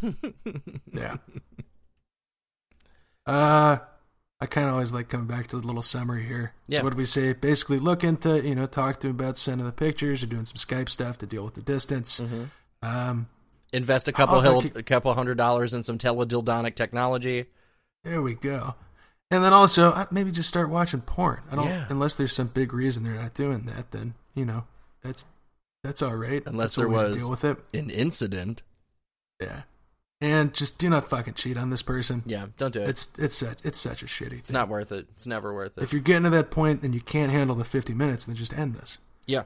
[0.93, 1.17] yeah.
[3.25, 3.77] Uh
[4.41, 6.53] I kind of always like coming back to the little summary here.
[6.67, 6.79] Yeah.
[6.79, 7.33] So what do we say?
[7.33, 10.55] Basically, look into you know talk to him about sending the pictures or doing some
[10.55, 12.19] Skype stuff to deal with the distance.
[12.19, 12.43] Mm-hmm.
[12.81, 13.27] Um,
[13.73, 17.45] invest a couple hill, a couple hundred dollars in some teledildonic technology.
[18.03, 18.75] there we go.
[19.31, 21.41] And then also uh, maybe just start watching porn.
[21.51, 21.85] I don't Yeah.
[21.89, 23.91] unless there's some big reason they're not doing that.
[23.91, 24.65] Then you know
[25.03, 25.23] that's
[25.83, 26.41] that's all right.
[26.45, 27.57] Unless That's there was- deal with it.
[27.73, 28.63] An incident.
[29.39, 29.61] Yeah.
[30.21, 32.23] And just do not fucking cheat on this person.
[32.25, 32.89] Yeah, don't do it.
[32.89, 34.29] It's, It's it's such it's such a shitty.
[34.31, 34.39] Thing.
[34.39, 35.05] It's not worth it.
[35.13, 35.83] It's never worth it.
[35.83, 38.51] If you're getting to that point and you can't handle the 50 minutes, then just
[38.53, 38.97] end this.
[39.27, 39.43] yeah.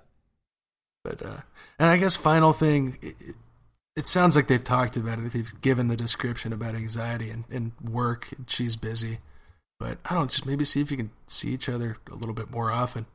[1.04, 1.42] But uh,
[1.78, 2.98] and I guess final thing,
[3.96, 5.32] it, sounds like they've talked about it.
[5.34, 9.20] They've given the description about anxiety and, and work, and she's busy.
[9.80, 12.50] But I don't just maybe see if you can see each other a little bit
[12.52, 13.06] more often.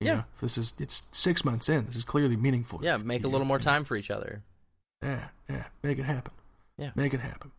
[0.00, 0.14] You Yeah.
[0.14, 1.86] know, this is it's six months in.
[1.86, 2.80] This is clearly meaningful.
[2.82, 4.42] Yeah, make a little more time for each other.
[5.02, 6.32] Yeah, yeah, make it happen.
[6.78, 6.90] Yeah.
[6.94, 7.52] make it happen.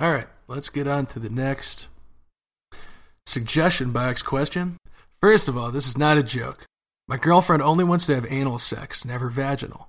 [0.00, 1.86] All right, let's get on to the next
[3.26, 4.78] suggestion box question.
[5.20, 6.64] First of all, this is not a joke.
[7.06, 9.88] My girlfriend only wants to have anal sex, never vaginal.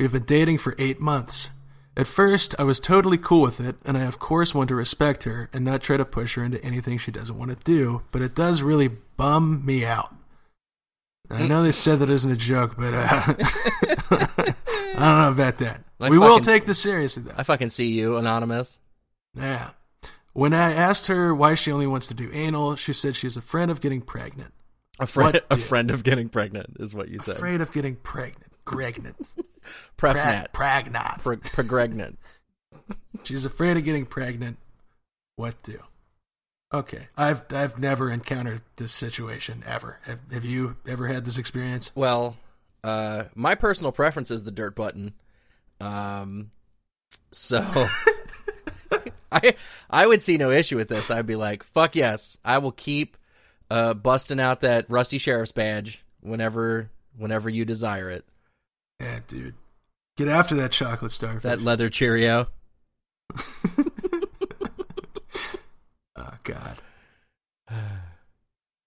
[0.00, 1.50] We've been dating for eight months.
[1.94, 5.24] At first, I was totally cool with it, and I of course want to respect
[5.24, 8.22] her and not try to push her into anything she doesn't want to do, but
[8.22, 10.14] it does really bum me out.
[11.28, 13.04] I know they said that isn't a joke, but uh,
[14.10, 14.54] I
[14.94, 15.84] don't know about that.
[16.00, 17.34] I we will take this seriously, though.
[17.36, 18.80] I fucking see you, anonymous.
[19.34, 19.70] Yeah.
[20.32, 23.42] When I asked her why she only wants to do anal, she said she's a
[23.42, 24.54] friend of getting pregnant.
[24.98, 27.36] A friend, What a did- friend of getting pregnant is what you said.
[27.36, 28.49] Afraid of getting pregnant.
[28.70, 29.16] Pregnant.
[29.98, 31.22] Prefnet, Pregnant.
[31.22, 32.18] Pregnant.
[33.24, 34.58] She's afraid of getting pregnant.
[35.36, 35.80] What do?
[36.72, 37.08] Okay.
[37.16, 39.98] I've I've never encountered this situation ever.
[40.04, 41.90] Have, have you ever had this experience?
[41.94, 42.36] Well,
[42.84, 45.14] uh, my personal preference is the dirt button.
[45.80, 46.50] Um,
[47.32, 47.60] so
[49.32, 49.54] I
[49.88, 51.10] I would see no issue with this.
[51.10, 53.16] I'd be like, fuck yes, I will keep
[53.70, 58.24] uh, busting out that rusty sheriff's badge whenever whenever you desire it.
[59.30, 59.54] Dude.
[60.16, 61.42] Get after that chocolate starfish.
[61.42, 62.48] That leather Cheerio.
[66.16, 66.76] oh God.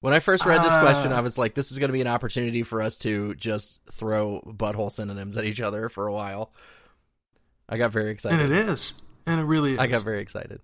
[0.01, 1.19] When I first read this question, Ah.
[1.19, 4.41] I was like, this is going to be an opportunity for us to just throw
[4.41, 6.51] butthole synonyms at each other for a while.
[7.69, 8.38] I got very excited.
[8.41, 8.91] And it is.
[9.25, 9.79] And it really is.
[9.79, 10.60] I got very excited.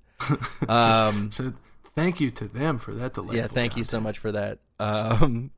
[0.67, 1.53] Um, so
[1.95, 4.59] thank you to them for that delightful yeah, thank you so much for that.
[4.77, 5.51] Um,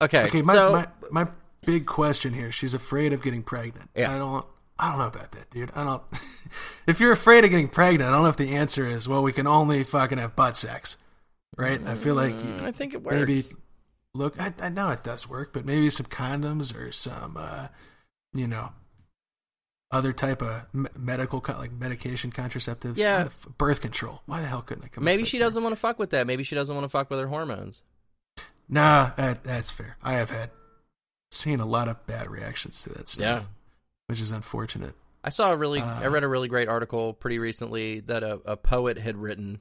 [0.00, 1.30] okay, Okay, my, so my my
[1.64, 2.50] big question here.
[2.52, 3.90] She's afraid of getting pregnant.
[3.94, 4.14] Yeah.
[4.14, 4.44] I don't
[4.78, 5.70] I don't know about that, dude.
[5.74, 6.02] I don't
[6.86, 9.32] if you're afraid of getting pregnant, I don't know if the answer is well we
[9.32, 10.96] can only fucking have butt sex.
[11.56, 11.84] Right?
[11.86, 13.16] I feel like Mm, I think it works.
[13.16, 13.42] maybe
[14.14, 17.68] look I, I know it does work, but maybe some condoms or some uh
[18.32, 18.70] you know
[19.92, 23.24] other type of me- medical like medication contraceptives Yeah.
[23.26, 25.98] F- birth control why the hell couldn't I come maybe she doesn't want to fuck
[25.98, 26.26] with that.
[26.28, 27.82] Maybe she doesn't want to fuck with her hormones.
[28.68, 29.96] Nah, that, that's fair.
[30.00, 30.50] I have had
[31.30, 33.22] seen a lot of bad reactions to that stuff.
[33.24, 33.42] Yeah.
[34.06, 34.94] Which is unfortunate.
[35.22, 38.40] I saw a really, Uh, I read a really great article pretty recently that a,
[38.44, 39.60] a poet had written,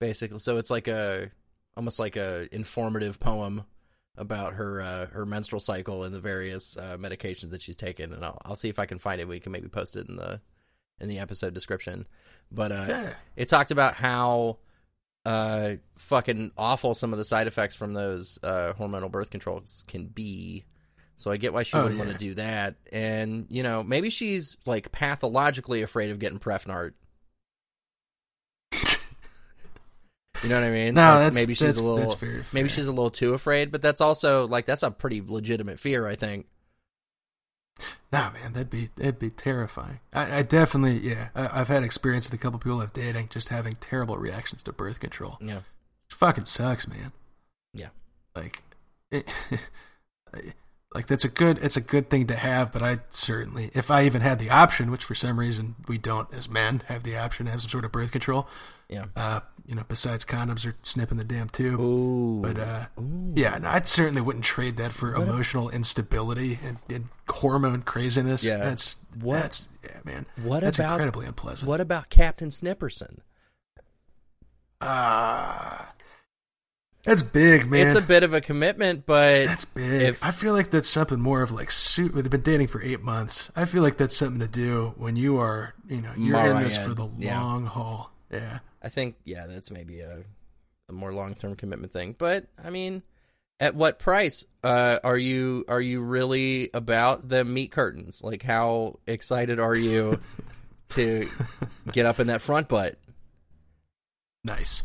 [0.00, 0.38] basically.
[0.40, 1.30] So it's like a,
[1.76, 3.64] almost like a informative poem
[4.16, 8.22] about her uh, her menstrual cycle and the various uh, medications that she's taken, and
[8.24, 9.28] I'll I'll see if I can find it.
[9.28, 10.40] We can maybe post it in the
[11.00, 12.06] in the episode description.
[12.50, 13.14] But uh, Yeah.
[13.36, 14.58] it talked about how
[15.24, 20.06] uh fucking awful some of the side effects from those uh hormonal birth controls can
[20.06, 20.64] be
[21.20, 22.06] so i get why she Oh, wouldn't yeah.
[22.06, 26.92] want to do that and you know maybe she's like pathologically afraid of getting prefnart
[30.42, 32.16] you know what i mean No, Like, that's maybe she's that's, a little
[32.52, 36.06] maybe she's a little too afraid but that's also like that's a pretty legitimate fear
[36.06, 36.46] i think
[38.12, 40.00] No, man, that'd be that'd be terrifying.
[40.12, 43.48] I, I definitely, yeah, I, I've had experience with a couple people I've dating just
[43.48, 45.38] having terrible reactions to birth control.
[45.40, 45.58] Yeah.
[45.58, 45.62] It
[46.14, 47.12] fucking sucks, man.
[47.72, 47.88] Yeah.
[48.34, 48.62] Like,
[49.12, 49.26] it,
[50.94, 52.72] like that's a good it's a good thing to have.
[52.72, 56.32] But I certainly, if I even had the option, which for some reason we don't
[56.34, 58.48] as men have the option to have some sort of birth control,
[58.88, 59.06] Yeah.
[59.16, 61.78] uh, you know, besides condoms or snipping the damn tube.
[61.80, 62.40] Ooh.
[62.42, 62.86] But uh,
[63.36, 68.42] yeah, no, I certainly wouldn't trade that for emotional instability and, and hormone craziness.
[68.42, 68.56] Yeah.
[68.56, 70.26] that's What- That's yeah, man.
[70.42, 71.68] What that's about- incredibly unpleasant.
[71.68, 73.18] what about Captain Snipperson?
[74.80, 75.92] Ah,
[77.04, 77.86] that's big, man.
[77.86, 80.02] It's a bit of a commitment, but that's big.
[80.02, 82.14] if- I feel like that's something more of like suit.
[82.14, 83.50] They've been dating for eight months.
[83.56, 86.76] I feel like that's something to do when you are, you know, you're in this
[86.76, 87.40] for the yeah.
[87.40, 88.10] long haul.
[88.30, 88.58] Yeah.
[88.82, 90.24] I think yeah, that's maybe a,
[90.88, 92.14] a more long term commitment thing.
[92.18, 93.02] But I mean,
[93.58, 98.22] at what price uh, are you are you really about the meat curtains?
[98.22, 100.20] Like, how excited are you
[100.90, 101.28] to
[101.92, 102.98] get up in that front butt?
[104.44, 104.82] Nice.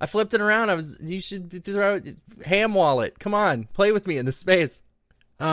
[0.00, 0.70] I flipped it around.
[0.70, 2.00] I was you should throw
[2.44, 3.18] ham wallet.
[3.18, 4.82] Come on, play with me in this space.
[5.38, 5.44] Uh,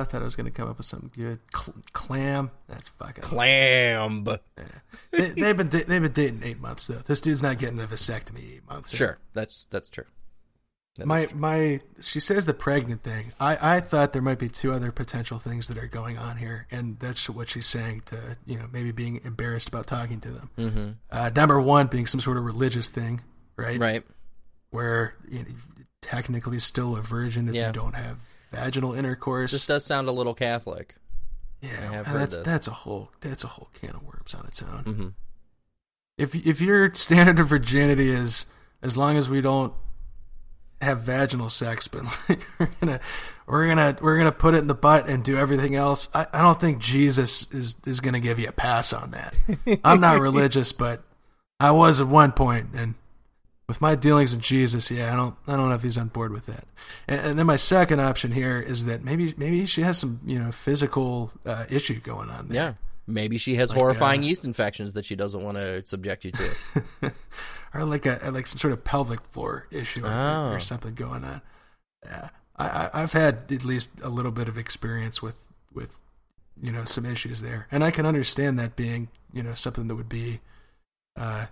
[0.00, 1.38] I thought I was going to come up with something good.
[1.54, 2.50] Cl- clam.
[2.68, 3.22] That's fucking.
[3.22, 4.24] Clamb.
[5.10, 6.96] they, they've been da- they've been dating eight months though.
[7.06, 8.94] This dude's not getting a vasectomy eight months.
[8.94, 10.04] Sure, that's that's true.
[10.96, 13.32] That My my she says the pregnant thing.
[13.40, 16.66] I I thought there might be two other potential things that are going on here,
[16.70, 20.50] and that's what she's saying to you know maybe being embarrassed about talking to them.
[20.58, 20.88] Mm-hmm.
[21.10, 23.22] Uh, number one being some sort of religious thing,
[23.56, 23.80] right?
[23.80, 24.02] Right.
[24.70, 25.46] Where you know,
[26.02, 27.68] technically still a virgin if Yeah.
[27.68, 28.18] you don't have
[28.50, 29.52] vaginal intercourse.
[29.52, 30.94] This does sound a little Catholic.
[31.62, 34.84] yeah, uh, that's that's a whole that's a whole can of worms on its own.
[34.84, 35.08] Mm-hmm.
[36.18, 38.44] if if your standard of virginity is
[38.82, 39.72] as long as we don't
[40.82, 43.00] have vaginal sex, but like, we're gonna
[43.46, 46.08] we're gonna we're gonna put it in the butt and do everything else.
[46.12, 49.34] I, I don't think Jesus is is gonna give you a pass on that.
[49.84, 51.02] I'm not religious, but
[51.60, 52.94] I was at one point, and
[53.68, 56.32] with my dealings with Jesus, yeah, I don't I don't know if he's on board
[56.32, 56.64] with that.
[57.08, 60.38] And, and then my second option here is that maybe maybe she has some you
[60.38, 62.56] know physical uh, issue going on there.
[62.56, 62.74] Yeah.
[63.06, 66.30] Maybe she has Like, horrifying uh, yeast infections that she doesn't want to subject you
[66.32, 66.50] to.
[67.74, 70.52] or like a like some sort of pelvic floor issue or, Oh.
[70.52, 71.40] or something going on.
[72.04, 75.36] Yeah, I, I I've had at least a little bit of experience with
[75.72, 75.94] with
[76.60, 79.94] you know some issues there, and I can understand that being you know something that
[79.96, 80.40] would be
[81.16, 81.46] uh,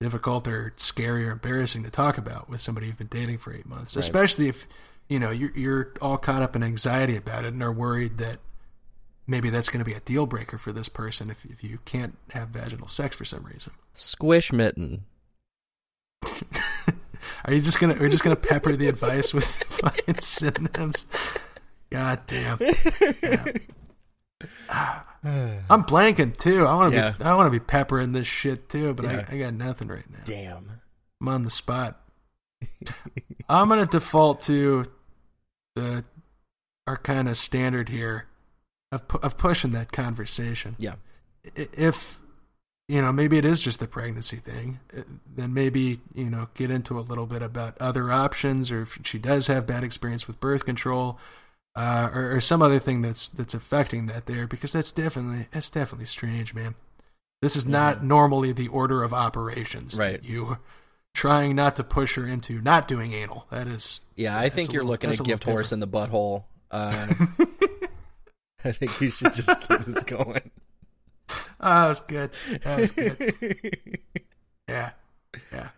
[0.00, 3.66] difficult or scary or embarrassing to talk about with somebody you've been dating for eight
[3.66, 4.04] months, Right.
[4.04, 4.66] especially if
[5.08, 8.38] you know you're you're all caught up in anxiety about it and are worried that
[9.28, 12.16] maybe that's going to be a deal breaker for this person if if you can't
[12.30, 13.72] have vaginal sex for some reason.
[13.92, 15.04] Squish mitten.
[17.44, 17.94] Are you just gonna?
[17.94, 21.06] Are you just gonna pepper the advice with fucking synonyms?
[21.90, 22.58] God damn.
[23.22, 23.44] Yeah.
[24.68, 25.04] Ah.
[25.70, 26.66] I'm blanking too.
[26.66, 27.10] I want to Yeah.
[27.18, 27.24] be.
[27.24, 29.24] I want to be peppering this shit too, but Yeah.
[29.28, 30.18] I, I got nothing right now.
[30.24, 30.80] Damn.
[31.20, 32.00] I'm on the spot.
[33.48, 34.84] I'm gonna default to
[35.76, 36.04] the
[36.86, 38.26] our kind of standard here
[38.92, 40.74] of of pushing that conversation.
[40.78, 40.94] Yeah.
[41.54, 42.18] If
[42.88, 44.78] you know, maybe it is just the pregnancy thing.
[44.96, 45.02] uh,
[45.36, 49.18] Then maybe you know, get into a little bit about other options, or if she
[49.18, 51.18] does have bad experience with birth control,
[51.74, 55.68] uh, or, or some other thing that's that's affecting that there, because that's definitely that's
[55.70, 56.74] definitely strange, man.
[57.42, 59.98] This is not normally the order of operations.
[59.98, 60.22] Right.
[60.24, 60.58] you
[61.14, 63.46] trying not to push her into not doing anal.
[63.50, 66.44] That is Yeah, I think you're little- looking at a gift horse in the butthole.
[66.70, 67.06] Uh,
[68.64, 70.50] I think you should just keep this going.
[71.60, 72.30] Oh, that was good.
[72.62, 73.98] That was good.
[74.68, 74.90] yeah.
[75.52, 75.68] Yeah.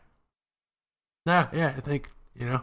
[1.26, 2.62] No, yeah, I think, you know,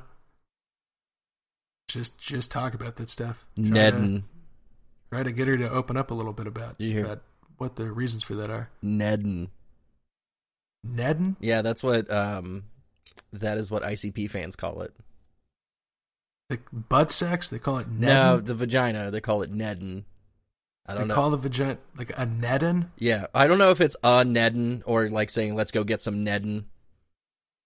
[1.88, 3.46] just just talk about that stuff.
[3.56, 4.24] Try to, Nedden.
[5.12, 7.22] try to get her to open up a little bit about, about
[7.58, 8.70] what the reasons for that are.
[8.84, 9.50] Nedden.
[10.86, 11.36] Nedden?
[11.40, 12.64] Yeah, that's what um
[13.34, 14.94] that is what ICP fans call it.
[16.50, 17.50] The butt sex?
[17.50, 18.00] They call it Nedden?
[18.02, 20.04] No, the vagina, they call it Nedden.
[20.88, 21.16] I don't know.
[21.16, 22.90] call the vagina like a Nedden?
[22.98, 26.24] yeah, I don't know if it's a Nedden or like saying let's go get some
[26.26, 26.66] Nedden.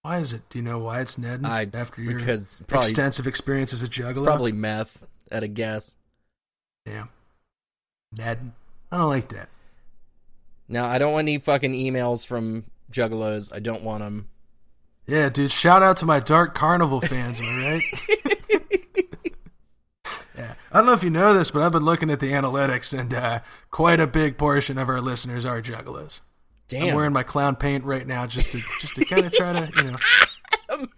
[0.02, 0.42] Why is it?
[0.48, 1.44] Do you know why it's Nedden?
[1.44, 4.24] I After your because probably extensive experience as a juggalo?
[4.24, 5.96] probably meth at a guess.
[6.86, 7.04] Yeah,
[8.16, 8.52] Nedden.
[8.90, 9.48] I don't like that.
[10.68, 13.54] Now, I don't want any fucking emails from juggalos.
[13.54, 14.28] I don't want them.
[15.06, 15.50] Yeah, dude.
[15.52, 18.59] Shout out to my Dark Carnival fans, am I right?
[20.40, 20.54] yeah.
[20.72, 23.12] I don't know if you know this, but I've been looking at the analytics, and
[23.14, 26.20] uh, quite a big portion of our listeners are juggalos.
[26.68, 26.88] Damn.
[26.90, 29.72] I'm wearing my clown paint right now just to just to kind of try to,
[29.84, 29.98] you know,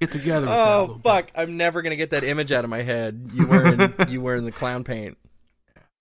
[0.01, 0.47] Get together.
[0.47, 1.03] With that a Oh little bit.
[1.03, 1.30] fuck!
[1.34, 3.30] I'm never gonna get that image out of my head.
[3.32, 5.16] You wearing you wearing the clown paint.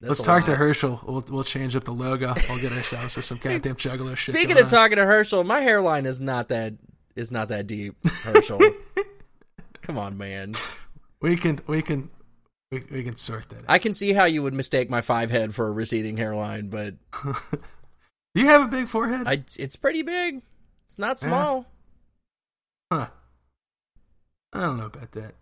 [0.01, 0.55] That's Let's talk to.
[0.55, 0.99] Herschel.
[1.07, 2.33] We'll we'll change up the logo.
[2.49, 4.35] We'll get ourselves to some goddamn juggalo shit.
[4.35, 6.73] Speaking of talking to Herschel, my hairline is not that
[7.15, 7.95] is not that deep.
[8.05, 8.59] Herschel,
[9.81, 10.53] come on, man.
[11.21, 12.09] we can we can
[12.71, 13.59] we, we can sort that.
[13.59, 13.65] out.
[13.67, 16.95] I can see how you would mistake my five head for a receding hairline, but
[17.23, 17.33] Do
[18.35, 19.27] you have a big forehead?
[19.27, 20.41] I it's pretty big.
[20.87, 21.65] It's not small.
[22.91, 23.07] huh.
[24.53, 25.35] I don't know about that.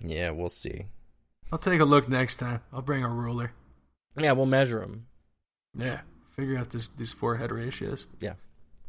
[0.00, 0.86] Yeah, we'll see.
[1.50, 2.60] I'll take a look next time.
[2.72, 3.52] I'll bring a ruler.
[4.18, 5.06] Yeah, we'll measure them.
[5.76, 6.00] Yeah,
[6.30, 8.06] figure out this these forehead ratios.
[8.20, 8.34] Yeah.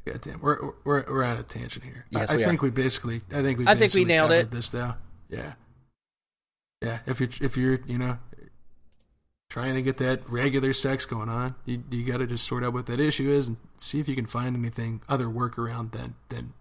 [0.05, 2.05] Goddamn, we're we're we're on a tangent here.
[2.11, 2.65] Yes, I, I we think are.
[2.65, 3.21] we basically.
[3.31, 3.67] I think we.
[3.67, 4.51] I think we nailed it.
[4.51, 4.93] This though.
[5.29, 5.53] Yeah.
[6.81, 6.99] Yeah.
[7.05, 8.17] If you're if you're you know
[9.49, 12.73] trying to get that regular sex going on, you you got to just sort out
[12.73, 16.53] what that issue is and see if you can find anything other workaround than than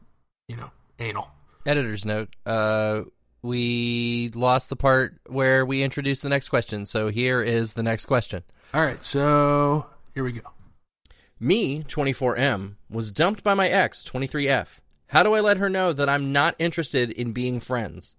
[0.48, 1.28] you know anal.
[1.66, 2.28] Editor's note.
[2.44, 3.02] Uh,
[3.42, 8.06] we lost the part where we introduced the next question, so here is the next
[8.06, 8.42] question.
[8.74, 10.42] All right, so here we go.
[11.38, 14.78] Me, 24M, was dumped by my ex, 23F.
[15.08, 18.16] How do I let her know that I'm not interested in being friends?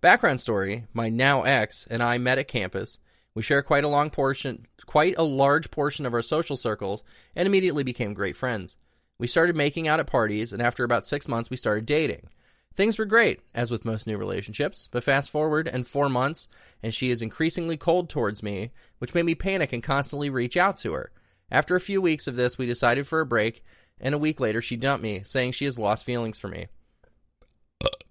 [0.00, 2.98] Background story: My now ex and I met at campus.
[3.34, 7.04] We share quite a long portion, quite a large portion of our social circles,
[7.36, 8.78] and immediately became great friends.
[9.18, 12.28] We started making out at parties, and after about six months, we started dating.
[12.74, 16.48] Things were great, as with most new relationships, but fast forward and four months,
[16.82, 18.70] and she is increasingly cold towards me,
[19.00, 21.12] which made me panic and constantly reach out to her.
[21.50, 23.62] After a few weeks of this, we decided for a break,
[24.00, 26.68] and a week later, she dumped me, saying she has lost feelings for me.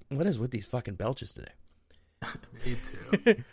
[0.09, 1.53] What is with these fucking belches today?
[2.65, 2.75] Me
[3.23, 3.43] too.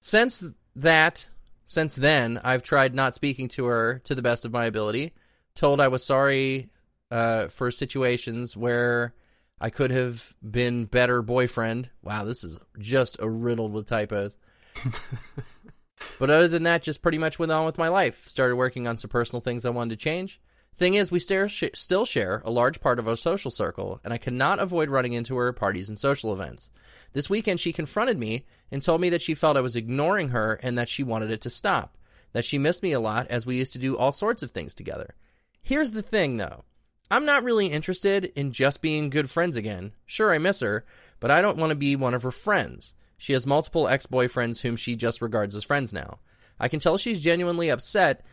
[0.00, 0.44] Since
[0.76, 1.30] that,
[1.64, 5.14] since then, I've tried not speaking to her to the best of my ability.
[5.54, 6.68] Told I was sorry
[7.10, 9.14] uh, for situations where
[9.58, 11.88] I could have been better boyfriend.
[12.02, 14.36] Wow, this is just a riddled with typos.
[16.18, 18.26] but other than that, just pretty much went on with my life.
[18.28, 20.38] Started working on some personal things I wanted to change.
[20.76, 24.58] Thing is, we still share a large part of our social circle, and I cannot
[24.58, 26.70] avoid running into her at parties and social events.
[27.12, 30.54] This weekend, she confronted me and told me that she felt I was ignoring her
[30.62, 31.96] and that she wanted it to stop.
[32.32, 34.74] That she missed me a lot as we used to do all sorts of things
[34.74, 35.14] together.
[35.62, 36.64] Here's the thing, though.
[37.08, 39.92] I'm not really interested in just being good friends again.
[40.06, 40.84] Sure, I miss her,
[41.20, 42.94] but I don't want to be one of her friends.
[43.16, 46.18] She has multiple ex boyfriends whom she just regards as friends now.
[46.58, 48.24] I can tell she's genuinely upset,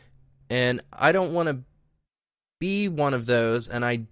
[0.49, 1.63] and I don't want to
[2.61, 4.03] be one of those, and I.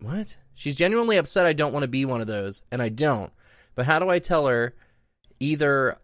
[0.00, 0.36] What?
[0.54, 3.32] She's genuinely upset I don't want to be one of those, and I don't.
[3.74, 4.74] But how do I tell her
[5.42, 5.96] either.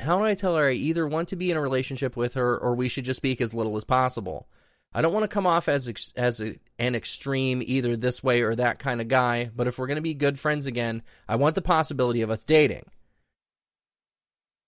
[0.00, 2.56] How do I tell her I either want to be in a relationship with her
[2.56, 4.48] or we should just speak as little as possible?
[4.94, 8.42] I don't want to come off as ex- as a, an extreme either this way
[8.42, 11.36] or that kind of guy, but if we're going to be good friends again, I
[11.36, 12.84] want the possibility of us dating.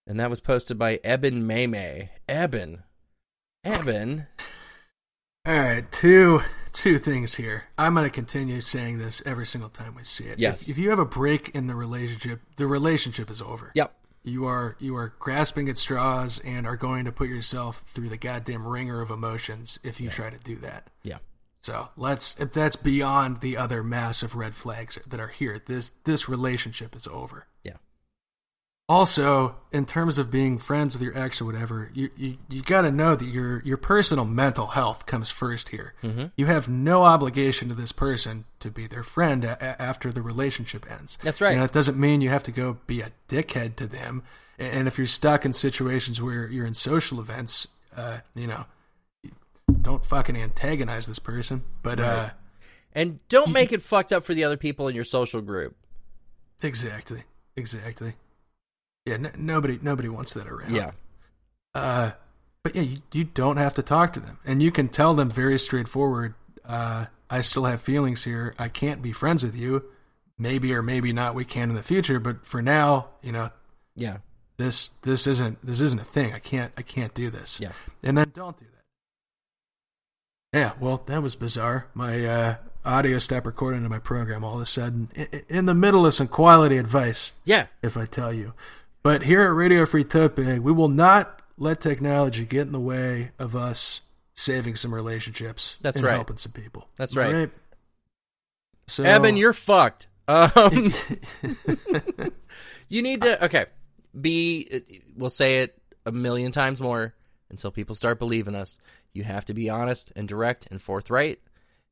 [0.06, 2.10] And that was posted by Eben Maymay.
[2.28, 2.84] Eben.
[3.64, 4.26] Eben.
[5.46, 6.40] All right, two
[6.72, 7.64] two things here.
[7.76, 10.38] I'm going to continue saying this every single time we see it.
[10.38, 10.62] Yes.
[10.62, 13.70] If, if you have a break in the relationship, the relationship is over.
[13.74, 13.94] Yep.
[14.22, 18.16] You are you are grasping at straws and are going to put yourself through the
[18.16, 20.88] goddamn ringer of emotions if you try to do that.
[21.02, 21.18] Yeah.
[21.60, 25.62] So let's if that's beyond the other massive red flags that are here.
[25.66, 27.48] This this relationship is over.
[27.62, 27.76] Yeah.
[28.86, 32.82] Also, in terms of being friends with your ex or whatever, you you, you got
[32.82, 35.94] to know that your your personal mental health comes first here.
[36.02, 36.26] Mm-hmm.
[36.36, 40.84] You have no obligation to this person to be their friend a- after the relationship
[40.90, 41.16] ends.
[41.22, 41.52] That's right.
[41.52, 44.22] You know, it doesn't mean you have to go be a dickhead to them.
[44.58, 47.66] And if you're stuck in situations where you're in social events,
[47.96, 48.66] uh, you know,
[49.80, 51.62] don't fucking antagonize this person.
[51.82, 52.30] But uh,
[52.92, 55.74] And don't make it fucked up for the other people in your social group.
[56.62, 57.22] exactly,
[57.56, 58.12] exactly.
[59.06, 60.74] Yeah, n- nobody nobody wants that around.
[60.74, 60.92] Yeah.
[61.74, 62.12] Uh,
[62.62, 65.30] but yeah, you, you don't have to talk to them, and you can tell them
[65.30, 66.34] very straightforward.
[66.64, 68.54] Uh, I still have feelings here.
[68.58, 69.84] I can't be friends with you.
[70.38, 71.34] Maybe or maybe not.
[71.34, 73.50] We can in the future, but for now, you know,
[73.96, 74.16] Yeah.
[74.56, 76.32] this this isn't this isn't a thing.
[76.32, 77.60] I can't I can't do this.
[77.60, 77.72] Yeah.
[78.02, 80.58] and then don't do that.
[80.58, 81.86] Yeah, well, that was bizarre.
[81.94, 85.08] My uh, audio stopped recording to my program all of a sudden
[85.48, 87.66] in the middle of some quality advice Yeah.
[87.82, 88.54] if I tell you.
[89.04, 93.32] But here at Radio Free Topic, we will not let technology get in the way
[93.38, 94.00] of us
[94.32, 95.76] saving some relationships.
[95.82, 96.14] That's and right.
[96.14, 96.88] Helping some people.
[96.96, 97.50] That's I right.
[98.86, 100.08] So, Eben, you're fucked.
[100.26, 100.94] Um,
[102.88, 103.66] you need to okay.
[104.18, 104.70] Be
[105.14, 107.14] we'll say it a million times more
[107.50, 108.78] until people start believing us.
[109.12, 111.40] You have to be honest and direct and forthright,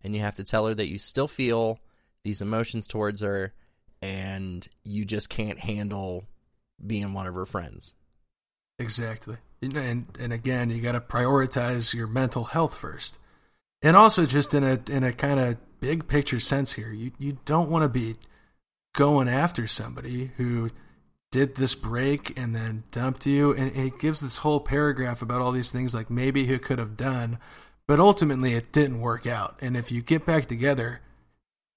[0.02, 1.78] and you have to tell her that you still feel
[2.24, 3.52] these emotions towards her,
[4.00, 6.24] and you just can't handle
[6.84, 7.94] being one of her friends.
[8.78, 9.36] Exactly.
[9.62, 13.18] And and again, you got to prioritize your mental health first.
[13.82, 17.38] And also just in a in a kind of big picture sense here, you you
[17.44, 18.16] don't want to be
[18.94, 20.70] going after somebody who
[21.30, 25.50] did this break and then dumped you and it gives this whole paragraph about all
[25.50, 27.38] these things like maybe he could have done,
[27.88, 29.58] but ultimately it didn't work out.
[29.62, 31.00] And if you get back together,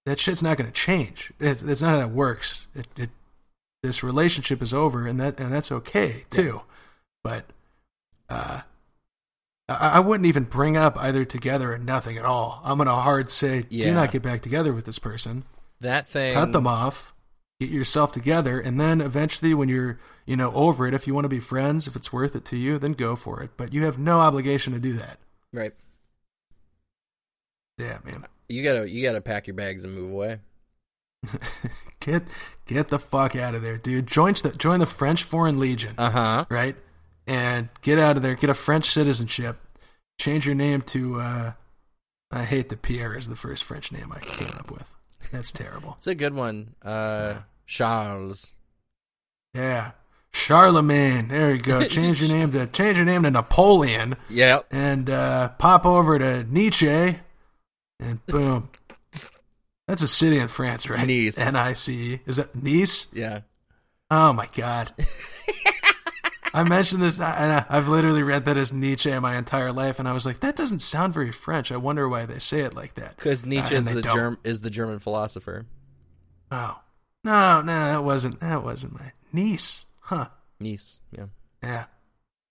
[0.05, 1.31] that shit's not going to change.
[1.39, 2.67] It's, it's not how that works.
[2.75, 3.09] It, it
[3.86, 6.61] this relationship is over and that and that's okay too.
[7.23, 7.45] But
[8.29, 8.61] uh
[9.69, 12.61] I, I wouldn't even bring up either together or nothing at all.
[12.63, 13.86] I'm gonna hard say Yeah.
[13.86, 15.43] do not get back together with this person.
[15.81, 16.33] That thing.
[16.33, 17.13] Cut them off,
[17.59, 21.25] get yourself together, and then eventually when you're you know over it, if you want
[21.25, 23.51] to be friends, if it's worth it to you, then go for it.
[23.57, 25.19] But you have no obligation to do that.
[25.53, 25.73] Right.
[27.77, 28.25] Yeah, man.
[28.47, 30.39] You gotta you gotta pack your bags and move away.
[31.99, 32.23] Get
[32.67, 34.05] get the fuck out of there, dude.
[34.07, 35.95] Join the join the French Foreign Legion.
[35.97, 36.45] Uh huh.
[36.49, 36.76] right?
[37.26, 38.36] And get out of there.
[38.36, 39.57] Get a French citizenship.
[40.19, 41.19] Change your name to.
[41.19, 41.51] uh
[42.32, 44.88] I hate that Pierre is the first French name I came up with.
[45.32, 45.95] That's terrible.
[45.97, 46.76] It's a good one.
[46.84, 48.51] Uh, Charles.
[49.55, 49.91] Yeah,
[50.32, 51.30] Charlemagne.
[51.30, 51.84] There you go.
[51.88, 54.67] Change your name to change your name to Napoleon, Yep.
[54.71, 57.17] and uh pop over to Nietzsche,
[57.99, 58.69] and boom.
[59.88, 61.07] That's a city in France, right?
[61.07, 61.38] Nice.
[61.38, 62.19] N I C E.
[62.25, 63.07] Is that Nice?
[63.13, 63.41] Yeah.
[64.09, 64.91] Oh my god.
[66.53, 70.13] I mentioned this, and I've literally read that as Nietzsche my entire life, and I
[70.13, 71.69] was like, that doesn't sound very French.
[71.69, 73.17] I wonder why they say it like that.
[73.17, 75.65] Because Nietzsche Uh, is the germ is the German philosopher.
[76.51, 76.79] Oh
[77.25, 80.29] no, no, that wasn't that wasn't my niece, huh?
[80.59, 80.99] Nice.
[81.11, 81.25] Yeah.
[81.61, 81.86] Yeah.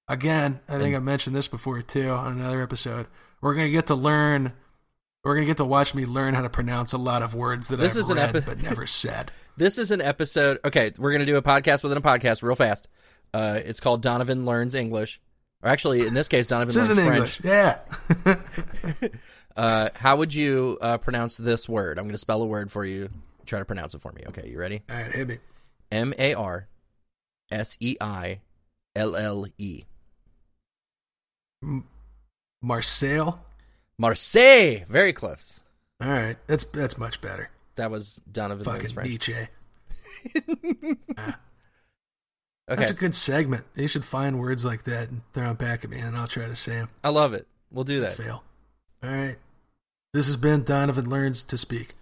[0.07, 3.07] Again, I think I mentioned this before too on another episode.
[3.41, 4.53] We're gonna get to learn.
[5.25, 7.77] We're gonna get to watch me learn how to pronounce a lot of words that
[7.77, 9.31] This I've is an read epi- but never said.
[9.57, 10.59] This is an episode.
[10.65, 12.89] Okay, we're gonna do a podcast within a podcast, real fast.
[13.33, 15.21] Uh, it's called Donovan learns English,
[15.63, 17.41] or actually, in this case, Donovan This learns isn't French.
[17.45, 19.05] English.
[19.05, 19.09] Yeah.
[19.57, 21.97] Uh, how would you uh, pronounce this word?
[21.97, 23.09] I'm gonna spell a word for you.
[23.47, 24.23] Try to pronounce it for me.
[24.27, 24.83] Okay, you ready?
[24.91, 25.39] All right, hit me.
[25.93, 26.67] M A R
[27.53, 28.41] S E I
[28.97, 29.85] L L E.
[32.61, 33.39] Marseille.
[33.99, 34.85] Marseille.
[34.89, 35.61] Very close.
[36.03, 37.51] All right, that's that's much better.
[37.77, 39.09] That was Donovan Fucking French.
[39.11, 39.35] Nietzsche.
[42.67, 43.67] Okay, That's a good segment.
[43.77, 46.47] You should find words like that and throw them back at me, and I'll try
[46.47, 46.89] to say them.
[47.05, 47.47] I love it.
[47.71, 48.15] We'll do that.
[48.17, 48.43] Fail.
[49.03, 49.37] All right.
[50.15, 51.95] This has been Donovan Learns to Speak.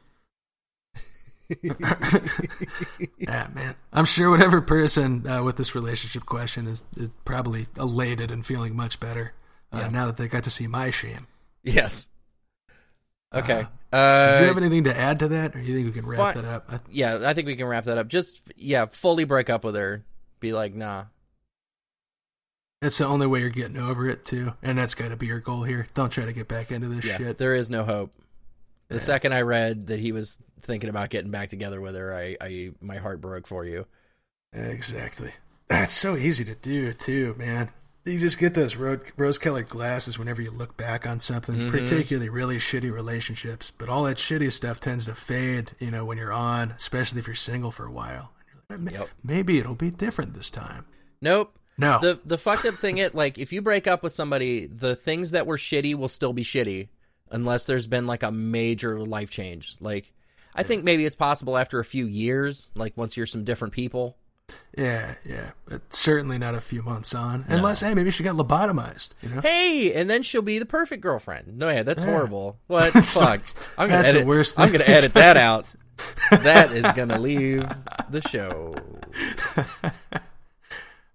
[3.18, 3.74] yeah, man.
[3.92, 8.76] I'm sure whatever person uh, with this relationship question is, is probably elated and feeling
[8.76, 9.32] much better
[9.72, 9.88] uh, Yeah.
[9.88, 11.26] now that they got to see my shame.
[11.64, 12.08] Yes.
[13.34, 13.58] Okay.
[13.92, 16.34] Did Uh, you have anything to add to that, or you think we can wrap
[16.34, 16.64] that up?
[16.70, 18.08] I, yeah, I think we can wrap that up.
[18.08, 20.04] Just yeah, fully break up with her.
[20.40, 21.04] Be like, nah.
[22.80, 25.38] that's the only way you're getting over it, too, and that's got to be your
[25.40, 25.86] goal here.
[25.94, 27.38] Don't try to get back into this Yeah, shit.
[27.38, 28.12] there is no hope.
[28.88, 29.00] The Yeah.
[29.02, 32.70] second I read that he was thinking about getting back together with her, I, I
[32.80, 33.86] my heart broke for you.
[34.52, 35.30] Exactly.
[35.68, 37.70] That's so easy to do too, man.
[38.04, 41.70] You just get those ro- rose-colored glasses whenever you look back on something, Mhm.
[41.70, 43.70] particularly really shitty relationships.
[43.78, 47.28] But all that shitty stuff tends to fade, you know, when you're on, especially if
[47.28, 48.32] you're single for a while.
[48.68, 49.08] Like, Yep.
[49.22, 50.86] Maybe it'll be different this time.
[51.20, 51.56] Nope.
[51.78, 54.94] No, The the fucked up thing it like if you break up with somebody, the
[54.94, 56.88] things that were shitty will still be shitty
[57.30, 59.76] unless there's been like a major life change.
[59.80, 60.12] Like
[60.54, 64.18] I think maybe it's possible after a few years, like once you're some different people.
[64.76, 67.44] Yeah, yeah, but certainly not a few months on.
[67.48, 69.10] Unless, hey, maybe she got lobotomized.
[69.22, 71.58] You know, Hey, and then she'll be the perfect girlfriend.
[71.58, 72.10] No, yeah, that's Yeah.
[72.10, 72.58] horrible.
[72.68, 73.40] What That's fuck?
[73.76, 74.26] I'm gonna that's the edit.
[74.28, 75.66] worst I'm gonna edit that out.
[76.30, 77.64] that is gonna leave
[78.10, 78.74] the show.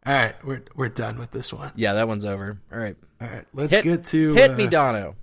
[0.06, 1.72] all right, we're we're done with this one.
[1.76, 2.60] Yeah, that one's over.
[2.72, 5.16] All right, All right, let's hit, get to hit uh, me, Dono.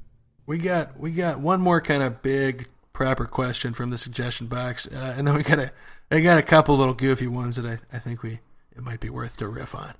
[0.46, 4.86] We got we got one more kind of big proper question from the suggestion box,
[4.86, 5.72] uh, and then we got a
[6.10, 8.40] I got a couple little goofy ones that I, I think we
[8.76, 9.94] it might be worth to riff on.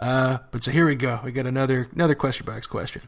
[0.00, 1.20] Uh, but so here we go.
[1.24, 3.02] We got another another question box question.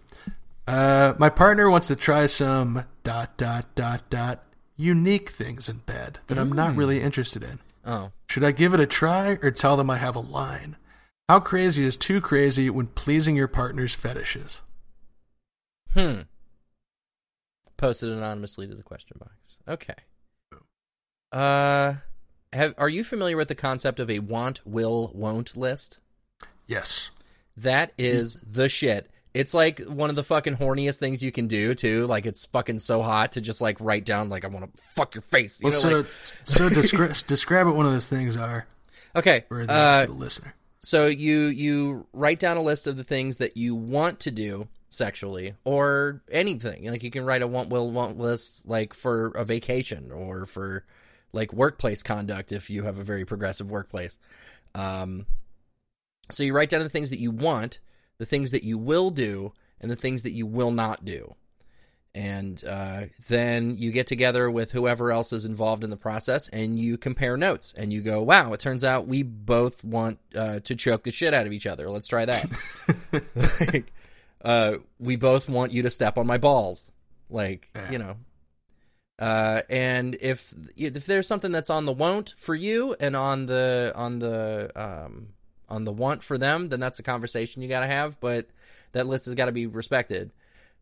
[0.66, 4.44] Uh, my partner wants to try some dot dot dot dot
[4.76, 7.60] unique things in bed that I'm not really interested in.
[7.84, 10.76] Oh, Should I give it a try or tell them I have a line?
[11.28, 14.60] How crazy is too crazy when pleasing your partner's fetishes?
[15.92, 16.22] hmm.
[17.76, 19.32] Posted anonymously to the question box.
[19.68, 19.94] Okay.
[21.32, 21.94] Uh,
[22.56, 26.00] have are you familiar with the concept of a want, will, won't list?
[26.66, 27.10] Yes.
[27.56, 29.08] That is the shit.
[29.32, 32.06] It's like one of the fucking horniest things you can do too.
[32.06, 35.14] Like it's fucking so hot to just like write down like I want to fuck
[35.14, 35.60] your face.
[35.60, 36.06] You Well, know, so like-
[36.44, 38.66] so descri- describe what one of those things are
[39.14, 39.44] okay.
[39.48, 40.54] for the, Uh, the listener.
[40.78, 44.68] so you you write down a list of the things that you want to do
[44.88, 46.90] sexually or anything.
[46.90, 50.84] Like you can write a want will want list like for a vacation or for
[51.36, 54.18] like workplace conduct if you have a very progressive workplace.
[54.74, 55.26] Um,
[56.30, 57.78] so you write down the things that you want,
[58.18, 61.36] the things that you will do, and the things that you will not do.
[62.14, 66.78] And uh, then you get together with whoever else is involved in the process and
[66.78, 70.74] you compare notes and you go, wow, it turns out we both want uh, to
[70.74, 71.90] choke the shit out of each other.
[71.90, 72.50] Let's try that.
[73.72, 73.92] like,
[74.42, 76.90] uh, we both want you to step on my balls.
[77.28, 78.16] Like, you know.
[79.18, 83.92] Uh, and if if there's something that's on the won't for you and on the
[83.94, 85.28] on the um
[85.68, 88.20] on the want for them, then that's a conversation you got to have.
[88.20, 88.46] But
[88.92, 90.32] that list has got to be respected.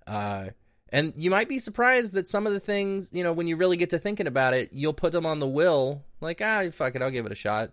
[0.07, 0.47] Uh,
[0.91, 3.77] and you might be surprised that some of the things, you know, when you really
[3.77, 7.03] get to thinking about it, you'll put them on the will, like, ah, fuck it,
[7.03, 7.71] I'll give it a shot.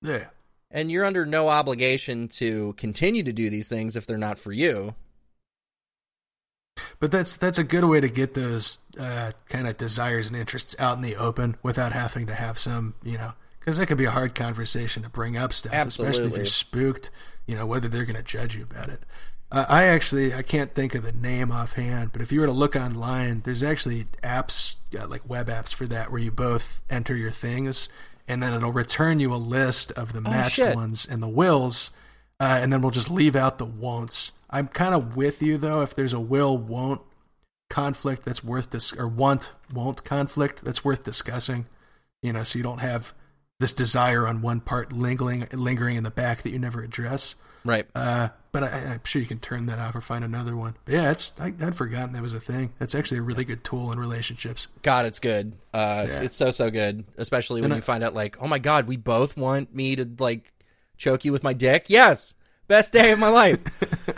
[0.00, 0.26] Yeah.
[0.70, 4.52] And you're under no obligation to continue to do these things if they're not for
[4.52, 4.94] you.
[7.00, 10.76] But that's that's a good way to get those uh, kind of desires and interests
[10.78, 14.04] out in the open without having to have some, you know, because that could be
[14.04, 17.10] a hard conversation to bring up stuff, especially if you're spooked.
[17.46, 19.00] You know, whether they're going to judge you about it.
[19.50, 22.52] Uh, I actually I can't think of the name offhand, but if you were to
[22.52, 27.16] look online, there's actually apps uh, like web apps for that where you both enter
[27.16, 27.88] your things,
[28.28, 30.76] and then it'll return you a list of the matched shit.
[30.76, 31.90] ones and the wills,
[32.38, 34.32] uh, and then we'll just leave out the won'ts.
[34.50, 35.82] I'm kind of with you though.
[35.82, 37.00] If there's a will won't
[37.68, 41.66] conflict that's worth dis- or want won't conflict that's worth discussing,
[42.22, 43.12] you know, so you don't have
[43.60, 47.34] this desire on one part lingering lingering in the back that you never address.
[47.64, 47.86] Right.
[47.94, 50.76] Uh, but I, I'm sure you can turn that off or find another one.
[50.86, 52.72] But yeah, it's I, I'd forgotten that was a thing.
[52.78, 54.66] That's actually a really good tool in relationships.
[54.82, 55.52] God, it's good.
[55.74, 56.22] Uh, Yeah.
[56.22, 57.04] It's so, so good.
[57.18, 59.94] Especially when And I- you find out, like, oh my God, we both want me
[59.96, 60.52] to, like,
[60.96, 61.84] choke you with my dick.
[61.88, 62.34] Yes.
[62.66, 63.60] Best day of my life.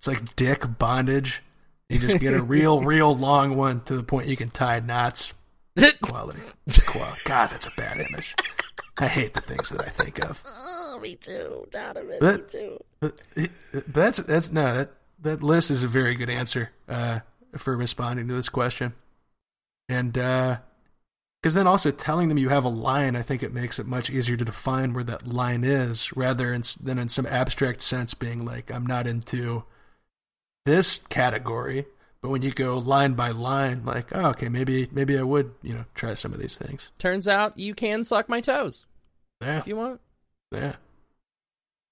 [0.00, 1.42] It's like dick bondage.
[1.90, 5.34] You just get a real, real long one to the point you can tie knots.
[6.00, 6.40] Quality.
[6.86, 7.20] Quality.
[7.26, 8.34] God, that's a bad image.
[8.98, 10.42] I hate the things that I think of.
[10.46, 12.16] oh, me too, Donovan.
[12.18, 12.78] But- too.
[13.00, 14.90] But, but that's that's no that
[15.20, 17.20] that list is a very good answer uh,
[17.58, 18.94] for responding to this question,
[19.88, 23.86] and because then also telling them you have a line, I think it makes it
[23.86, 28.46] much easier to define where that line is, rather than in some abstract sense being
[28.46, 29.64] like I'm not into
[30.66, 31.86] this category.
[32.22, 35.72] But when you go line by line, like oh okay maybe maybe I would you
[35.74, 36.90] know try some of these things.
[36.98, 38.84] Turns out you can suck my toes
[39.40, 40.00] Yeah, if you want.
[40.52, 40.76] yeah.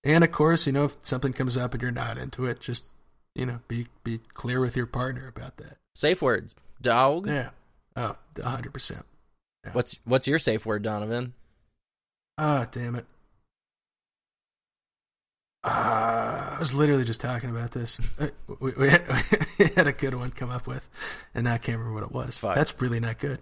[0.05, 2.85] And of course, you know if something comes up and you're not into it, just
[3.35, 5.79] you know be be clear with your partner about that.
[5.95, 6.55] Safe words.
[6.83, 7.27] Dog.
[7.27, 7.51] Yeah.
[7.97, 9.05] Oh, a hundred percent.
[9.73, 11.33] What's what's your safe word, Donovan?
[12.39, 13.07] Ah, damn it.
[15.65, 17.99] Uh, I was literally just talking about this.
[18.19, 18.29] Uh,
[18.61, 19.03] we, we, had,
[19.59, 20.89] we had a good one come up with,
[21.35, 22.39] and now I can't remember what it was.
[22.39, 22.55] Fuck.
[22.55, 23.41] That's really not good.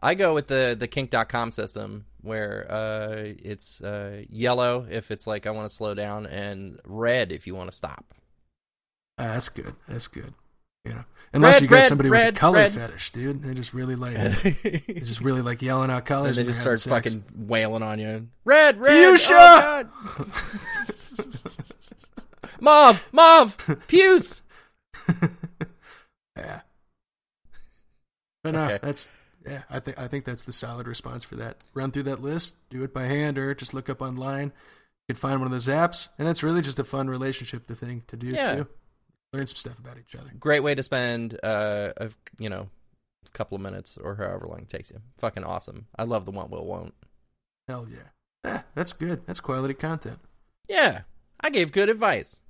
[0.00, 5.46] I go with the the kink.com system where uh, it's uh, yellow if it's like
[5.46, 8.04] I want to slow down and red if you want to stop.
[9.18, 9.74] Uh, that's good.
[9.88, 10.34] That's good.
[10.84, 11.04] You know,
[11.34, 12.72] unless Red, you got red, somebody red, with a color red.
[12.72, 13.42] fetish, dude.
[13.42, 16.38] They just really like, they just really like yelling out colors.
[16.38, 16.90] And they just start sex.
[16.90, 18.28] fucking wailing on you.
[18.44, 19.34] Red, red, Fuchsia!
[19.34, 19.88] oh, God.
[22.60, 24.42] mauve, mauve, puce.
[26.36, 26.60] Yeah.
[28.44, 28.78] But no, Okay.
[28.80, 29.08] that's
[29.44, 29.62] yeah.
[29.68, 31.56] I think I think that's the solid response for that.
[31.74, 34.52] Run through that list, do it by hand, or just look up online.
[35.08, 37.74] You can find one of those apps, and it's really just a fun relationship to
[37.74, 38.54] thing to do Yeah.
[38.54, 38.66] too.
[39.32, 40.30] Learn some stuff about each other.
[40.38, 42.68] Great way to spend uh, a you know
[43.26, 44.98] a couple of minutes or however long it takes you.
[45.18, 45.86] Fucking awesome.
[45.98, 46.94] I love the want will won't.
[47.68, 48.08] Hell yeah.
[48.44, 49.26] Yeah, that's good.
[49.26, 50.18] That's quality content.
[50.68, 51.02] Yeah,
[51.40, 52.40] I gave good advice.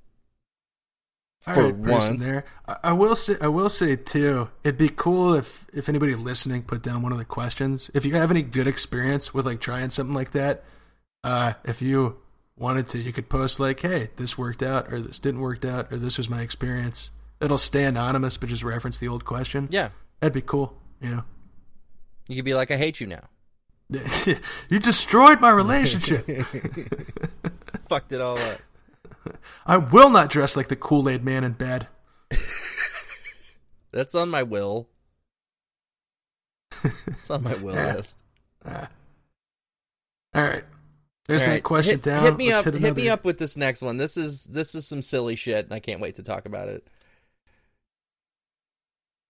[1.47, 2.29] All For right, once.
[2.29, 2.45] there.
[2.67, 4.49] I, I will say, I will say too.
[4.65, 7.91] It'd be cool if if anybody listening put down one of the questions.
[7.95, 10.65] If you have any good experience with like trying something like that,
[11.25, 12.19] uh, if you
[12.59, 15.93] wanted to, you could post like, "Hey, this worked out," or "This didn't work out,"
[15.93, 19.69] or "This was my experience." It'll stay anonymous, but just reference the old question.
[19.71, 19.91] Yeah,
[20.21, 20.77] That'd be cool.
[21.01, 21.25] You know,
[22.29, 23.29] you could be like, I hate you now.
[24.69, 26.27] you destroyed my relationship.
[27.89, 28.59] Fucked it all up.
[29.65, 31.87] I will not dress like the Kool Aid Man in bed.
[33.93, 34.89] That's on my will.
[37.07, 37.95] It's on my will Yeah.
[37.95, 38.23] list.
[38.65, 38.89] Ah.
[40.35, 40.65] all right.
[41.29, 42.25] There's All that right, question hit, down.
[42.25, 42.73] Hit me Let's up.
[42.73, 43.99] hit Hit, me up with this next one.
[43.99, 46.87] This is this is some silly shit, and I can't wait to talk about it.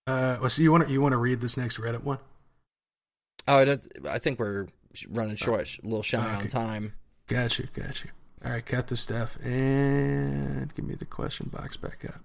[0.06, 2.18] Uh, well, so you want to you want to read this next Reddit one?
[3.48, 4.68] Oh, that's, I think we're
[5.08, 6.94] running short, a little shy on time.
[7.26, 8.10] Got you, got you.
[8.44, 12.20] All right, cut the stuff and give me the question box back up.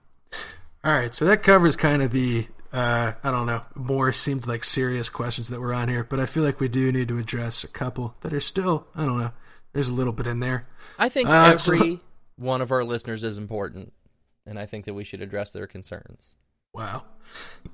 [0.83, 4.63] All right, so that covers kind of the uh, I don't know more seemed like
[4.63, 7.63] serious questions that were on here, but I feel like we do need to address
[7.63, 9.31] a couple that are still I don't know.
[9.73, 10.67] There's a little bit in there.
[10.97, 11.99] I think Uh, so- every
[12.35, 13.93] one of our listeners is important,
[14.45, 16.33] and I think that we should address their concerns.
[16.73, 17.03] Wow,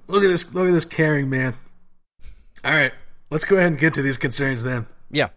[0.07, 0.53] look at this!
[0.53, 1.55] Look at this caring man.
[2.65, 2.91] All right,
[3.31, 4.87] let's go ahead and get to these concerns then.
[5.09, 5.29] Yeah.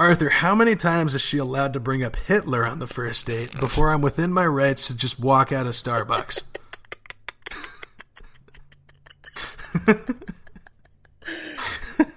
[0.00, 3.50] Arthur, how many times is she allowed to bring up Hitler on the first date
[3.58, 6.42] before I'm within my rights to just walk out of Starbucks?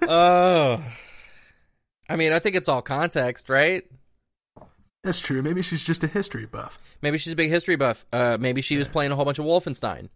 [0.02, 0.82] Oh.
[2.12, 3.84] I mean, I think it's all context, right?
[5.04, 5.42] That's true.
[5.42, 6.78] Maybe she's just a history buff.
[7.00, 8.04] Maybe she's a big history buff.
[8.12, 10.08] Uh, maybe she was playing a whole bunch of Wolfenstein.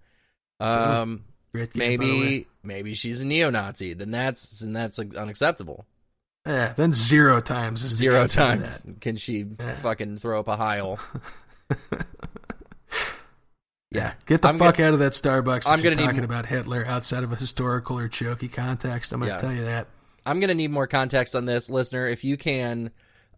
[0.60, 1.96] Um, game, by the way.
[1.98, 3.94] maybe maybe she's a neo-Nazi.
[3.94, 5.84] Then that's then that's unacceptable.
[6.46, 9.74] Yeah, then zero times is Zero times can she Yeah.
[9.74, 11.00] fucking throw up a Heil.
[13.90, 16.06] yeah, Get the I'm fuck gonna- out of that Starbucks if I'm she's gonna need
[16.06, 19.12] talking m- about Hitler outside of a historical or jokey context.
[19.12, 19.40] I'm going to Yeah.
[19.40, 19.88] tell you that.
[20.26, 22.06] I'm gonna need more context on this, listener.
[22.06, 22.90] If you can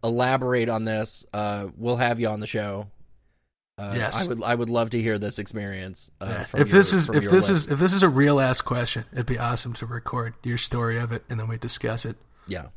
[0.03, 2.87] elaborate on this, uh, we'll have you on the show.
[3.77, 4.15] Uh, Yes.
[4.15, 4.43] I would.
[4.43, 6.09] I would love to hear this experience.
[6.19, 6.61] Uh, Yeah.
[6.61, 7.49] If this your- is if this lips.
[7.49, 10.97] is if this is a real ass question, it'd be awesome to record your story
[10.97, 12.17] of it and then we discuss it.
[12.47, 12.67] yeah,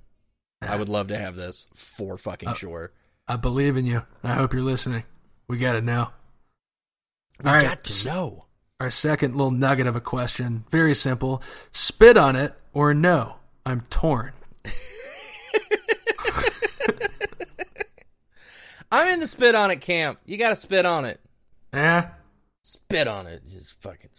[0.61, 2.93] I would love to have this for fucking Uh, sure.
[3.27, 4.05] I believe in you.
[4.23, 5.05] I hope you're listening.
[5.49, 6.13] We got it now.
[7.43, 7.67] We all right.
[7.67, 8.47] got to know.
[8.79, 11.43] Our second little nugget of a question, very simple.
[11.73, 13.37] Spit on it or no?
[13.65, 14.33] I'm torn.
[18.91, 20.19] I'm in the spit on it camp.
[20.27, 21.21] You got to spit on it.
[21.73, 22.03] Eh?
[22.63, 23.43] Spit on it.
[23.51, 24.11] Just fucking.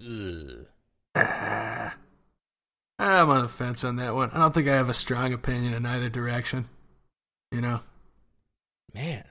[0.00, 0.66] Ugh.
[1.14, 1.94] Ah.
[2.98, 4.30] I'm on the fence on that one.
[4.32, 6.68] I don't think I have a strong opinion in either direction.
[7.52, 7.80] You know?
[8.94, 9.24] Man,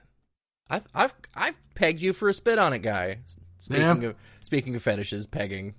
[0.70, 3.20] I've I've I've pegged you for a spit on it guy.
[3.58, 4.10] Speaking Yeah.
[4.10, 5.74] of speaking of fetishes, pegging.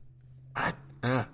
[0.57, 1.24] I, uh,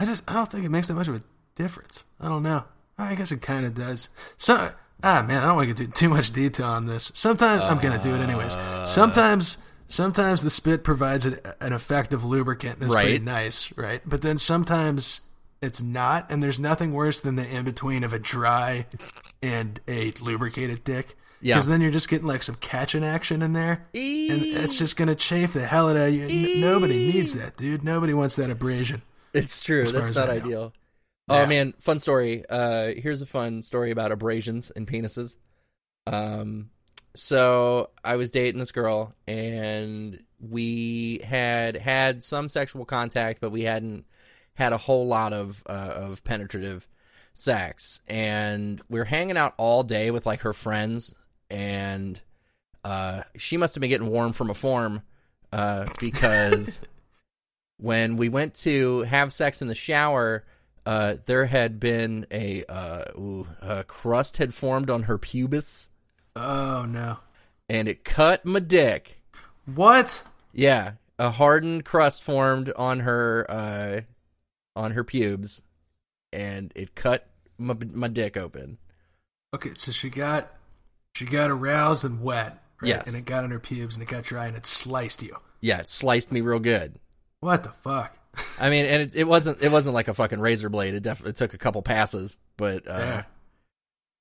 [0.00, 1.22] I just, I don't think it makes that much of a
[1.58, 2.04] difference.
[2.20, 2.64] I don't know.
[2.96, 4.08] I guess it kind of does.
[4.38, 7.12] So, ah, man, I don't want to get too, too much detail on this.
[7.14, 8.56] Sometimes I'm going to do it anyways.
[8.88, 14.00] Sometimes, sometimes the spit provides an, an effective lubricant and it's pretty nice, right?
[14.06, 15.20] But then sometimes
[15.60, 18.86] it's not, and there's nothing worse than the in between of a dry
[19.42, 21.16] and a lubricated dick.
[21.40, 21.54] Yeah.
[21.54, 23.86] Because then you're just getting like some catching action in there.
[23.94, 26.24] And it's just going to chafe the hell out of you.
[26.24, 27.84] N- nobody needs that, dude.
[27.84, 29.02] Nobody wants that abrasion.
[29.32, 29.84] It's true.
[29.84, 30.44] Far That's as not I know.
[30.44, 30.72] ideal.
[31.28, 31.42] Yeah.
[31.42, 32.44] Oh man, fun story.
[32.48, 35.36] Uh, here's a fun story about abrasions and penises.
[36.06, 36.70] Um,
[37.14, 43.62] so I was dating this girl, and we had had some sexual contact, but we
[43.62, 44.06] hadn't
[44.54, 46.88] had a whole lot of uh, of penetrative
[47.34, 48.00] sex.
[48.08, 51.14] And we are hanging out all day with like her friends,
[51.50, 52.20] and
[52.84, 55.02] uh, she must have been getting warm from a form
[55.52, 56.80] uh, because
[57.78, 60.44] when we went to have sex in the shower,
[60.88, 65.90] uh, there had been a, uh, ooh, a crust had formed on her pubis,
[66.34, 67.18] Oh, no.
[67.68, 69.20] and it cut my dick.
[69.66, 70.22] What?
[70.54, 74.00] Yeah, a hardened crust formed on her uh,
[74.74, 75.60] on her pubes,
[76.32, 77.28] and it cut
[77.58, 78.78] my, my dick open.
[79.54, 80.50] Okay, so she got
[81.14, 82.88] she got aroused and wet, right?
[82.88, 83.06] Yes.
[83.08, 85.36] And it got on her pubes and it got dry and it sliced you.
[85.60, 86.98] Yeah, it sliced me real good.
[87.40, 88.16] What the fuck?
[88.60, 90.94] I mean, and it, it wasn't it wasn't like a fucking razor blade.
[90.94, 93.22] It definitely took a couple passes, but uh, Yeah.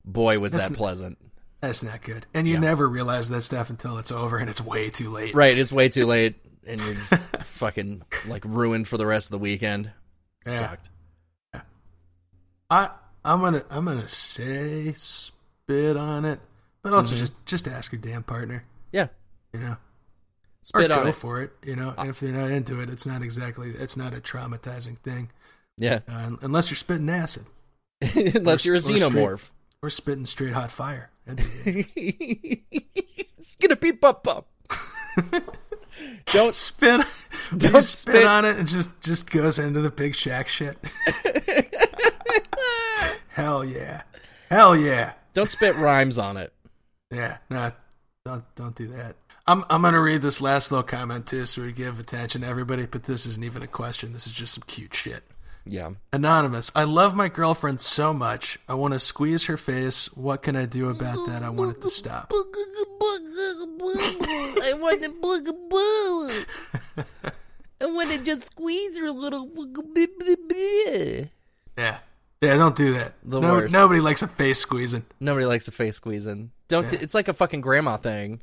[0.05, 1.17] boy, was That's that n- pleasant.
[1.61, 2.25] That's not good.
[2.33, 2.59] And you Yeah.
[2.59, 5.33] never realize that stuff until it's over and it's way too late.
[5.33, 6.35] Right, it's way too late,
[6.67, 9.91] and you're just fucking like ruined for the rest of the weekend.
[10.45, 10.51] Yeah.
[10.53, 10.89] Sucked.
[12.69, 12.89] I
[13.23, 16.39] I'm gonna I'm gonna say spit on it,
[16.81, 17.19] but also Mm-hmm.
[17.19, 18.63] just just ask your damn partner.
[18.91, 19.07] Yeah,
[19.53, 19.77] You know,
[20.67, 21.15] spit or on go it.
[21.15, 21.51] for it.
[21.65, 24.97] You know, and if they're not into it, it's not exactly it's not a traumatizing
[24.99, 25.29] thing
[25.77, 27.45] Yeah, uh, unless you're spitting acid
[28.01, 29.51] unless you're a or straight- xenomorph.
[29.81, 31.09] or spitting straight hot fire.
[31.25, 32.81] That'd be good.
[33.37, 34.47] it's gonna be pop pop.
[36.27, 37.01] Don't spit.
[37.55, 38.25] Don't spit, spit.
[38.25, 40.77] on it and just just goes into the Big Shaq shit.
[43.29, 44.01] Hell yeah,
[44.49, 46.51] hell yeah, don't spit rhymes on it.
[47.13, 47.37] yeah.
[47.51, 47.71] No,
[48.25, 49.15] don't don't do that.
[49.47, 52.85] I'm I'm gonna read this last little comment too, so we give attention to everybody.
[52.85, 54.13] But this isn't even a question.
[54.13, 55.23] This is just some cute shit.
[55.65, 55.91] Yeah.
[56.13, 56.71] Anonymous.
[56.75, 58.57] I love my girlfriend so much.
[58.69, 60.07] I want to squeeze her face.
[60.15, 61.43] What can I do about that?
[61.43, 62.31] I want it to stop.
[62.31, 62.43] I
[64.79, 66.29] want to boo
[67.79, 69.49] I want to just squeeze her little.
[71.77, 71.97] Yeah.
[72.41, 73.13] Yeah, don't do that.
[73.23, 73.73] The No- worst.
[73.73, 75.05] Nobody likes a face squeezing.
[75.19, 76.51] Nobody likes a face squeezing.
[76.67, 76.91] Don't.
[76.93, 78.41] It's like a fucking grandma thing.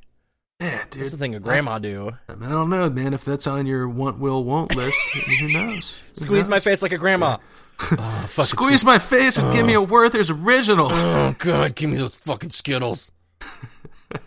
[0.64, 1.02] Yeah, dude.
[1.02, 2.12] It's the thing a grandma do.
[2.26, 3.12] I, mean, I don't know, man.
[3.12, 4.96] If that's on your want, will, won't list,
[5.40, 5.94] who knows?
[6.16, 7.36] Who Squeeze my face like a grandma.
[7.80, 8.46] oh fuck!
[8.46, 10.88] Squeeze my face and give me a Werther's original.
[10.90, 13.12] Oh god, give me those fucking Skittles.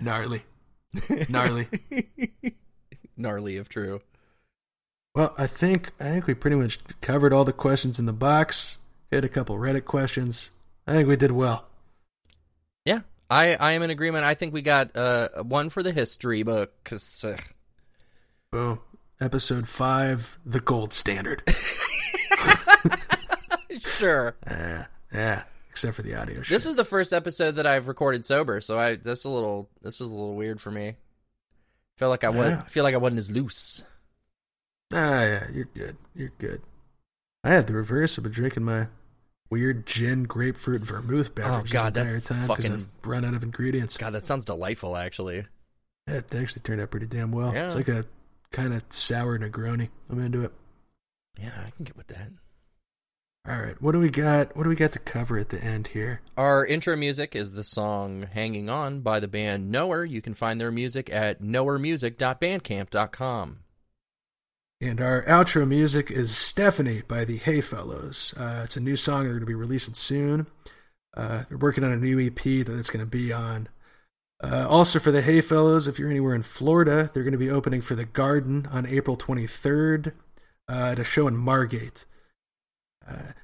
[0.00, 0.42] Gnarly.
[1.28, 1.66] Gnarly.
[3.16, 4.00] Gnarly if true.
[5.12, 8.78] Well, I think I think we pretty much covered all the questions in the box.
[9.10, 10.50] Hit a couple Reddit questions.
[10.86, 11.66] I think we did well.
[12.84, 13.00] Yeah,
[13.32, 14.24] I I am in agreement.
[14.24, 16.72] I think we got uh one for the history book.
[16.84, 17.36] 'cause, uh,
[18.50, 18.80] Boom.
[19.20, 21.42] Episode five, the gold standard.
[23.78, 24.36] sure.
[24.46, 25.42] yeah, yeah.
[25.70, 26.36] Except for the audio.
[26.38, 26.66] This shit.
[26.66, 30.10] is the first episode that I've recorded sober, so I that's a little this is
[30.10, 30.96] a little weird for me.
[31.98, 32.62] Feel like I was Yeah.
[32.64, 33.84] I feel like I wasn't as loose.
[34.92, 35.46] ah, yeah.
[35.52, 35.96] You're good.
[36.14, 36.62] You're good.
[37.44, 38.18] I had the reverse.
[38.18, 38.88] I've been drinking my
[39.52, 43.26] weird gin grapefruit vermouth oh, beverage Oh, God, that entire time because fucking- I've run
[43.26, 43.98] out of ingredients.
[43.98, 45.44] God, that sounds delightful actually.
[46.08, 47.52] Yeah, it actually turned out pretty damn well.
[47.52, 47.66] Yeah.
[47.66, 48.06] It's like a
[48.50, 49.90] kind of sour Negroni.
[50.08, 50.52] I'm into it.
[51.38, 52.30] Yeah, I can get with that.
[53.46, 54.56] All right, what do we got?
[54.56, 56.22] What do we got to cover at the end here?
[56.36, 60.02] Our intro music is the song Hanging On by the band Knower.
[60.04, 63.58] You can find their music at knowermusic.bandcamp.com.
[64.82, 68.34] And our outro music is Stephanie by the Hay Fellows.
[68.36, 70.48] Uh, it's a new song they're going to be releasing soon.
[71.16, 73.68] Uh, they're working on a new EP that it's going to be on.
[74.42, 77.48] Uh, also, for the Hay Fellows, if you're anywhere in Florida, they're going to be
[77.48, 80.14] opening for the Garden on April 23rd
[80.68, 82.04] uh, at a show in Margate.
[83.08, 83.34] Uh,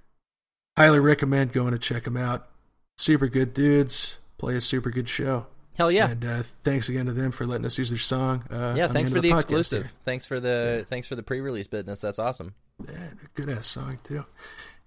[0.77, 2.49] highly recommend going to check them out.
[2.97, 4.17] Super good dudes.
[4.39, 5.47] Play a super good show.
[5.79, 6.11] Hell yeah.
[6.11, 8.45] And uh, thanks again to them for letting us use their song.
[8.51, 9.85] Uh, yeah, thanks end for of the, exclusive.
[9.85, 9.93] here.
[10.05, 12.01] Thanks for the thanks for the pre-release business.
[12.01, 12.55] That's awesome.
[12.87, 14.27] Yeah, good ass song too.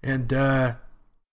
[0.02, 0.74] And uh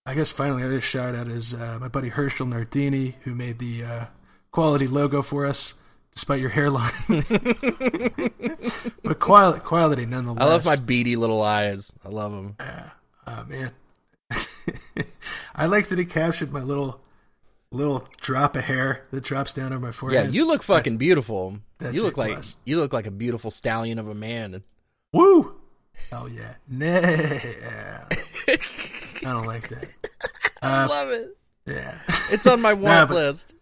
[0.06, 3.58] I guess finally, the other shout out is uh, my buddy Herschel Nardini, who made
[3.58, 4.04] the uh,
[4.50, 5.74] quality logo for us,
[6.12, 6.90] despite your hairline.
[9.04, 10.42] but quality, quality nonetheless.
[10.42, 11.92] I love my beady little eyes.
[12.04, 12.56] I love them.
[13.26, 13.72] Oh man,
[15.54, 17.02] I like that he captured my little
[17.72, 20.26] little drop of hair that drops down over my forehead.
[20.26, 21.58] Yeah, you look fucking beautiful.
[21.78, 22.56] that's You look like plus.
[22.64, 24.62] you look like a beautiful stallion of a man.
[25.12, 25.54] Woo!
[26.12, 26.96] Oh yeah, nah.
[26.96, 28.02] I
[29.32, 29.88] don't like that.
[30.62, 31.36] I Uh, love it.
[31.66, 31.98] yeah.
[32.30, 33.54] It's on my want but- list.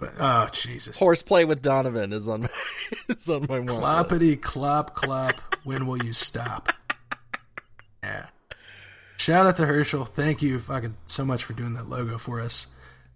[0.00, 0.96] But oh Jesus!
[0.96, 2.48] Horseplay with Donovan is on my
[3.08, 3.80] is on my want list.
[3.80, 5.34] Cloppity clop clop.
[5.64, 6.72] When will you stop?
[8.04, 8.26] Yeah.
[9.16, 10.04] Shout out to Herschel.
[10.04, 12.68] Thank you fucking so much for doing that logo for us.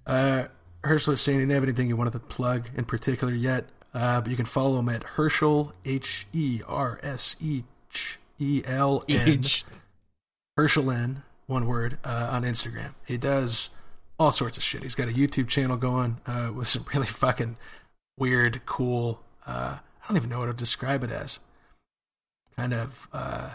[0.07, 0.47] Uh,
[0.85, 4.21] Herschel is saying he didn't have anything he wanted to plug in particular yet, uh,
[4.21, 7.63] but you can follow him at Herschel H E R S E
[8.39, 9.45] E L N.
[10.57, 12.95] Herschel N, one word, uh, on Instagram.
[13.07, 13.71] He does
[14.19, 14.83] all sorts of shit.
[14.83, 17.57] He's got a YouTube channel going uh, with some really fucking
[18.19, 19.21] weird, cool.
[19.47, 21.41] Uh, I don't even know what to describe it as.
[22.57, 23.51] Kind of uh,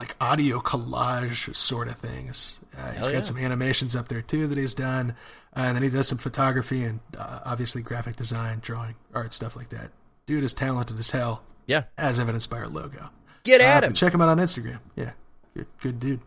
[0.00, 2.58] like audio collage sort of things.
[2.76, 3.22] Uh, he's Hell got yeah.
[3.22, 5.14] some animations up there too that he's done,
[5.54, 9.68] and then he does some photography and uh, obviously graphic design, drawing, art, stuff like
[9.70, 9.90] that.
[10.26, 11.84] Dude is talented as hell, Yeah.
[11.98, 13.10] as evidenced by our logo.
[13.44, 13.92] Get Uh, at but him.
[13.94, 14.80] Check him out on Instagram.
[14.96, 15.12] Yeah,
[15.54, 16.20] good, good dude.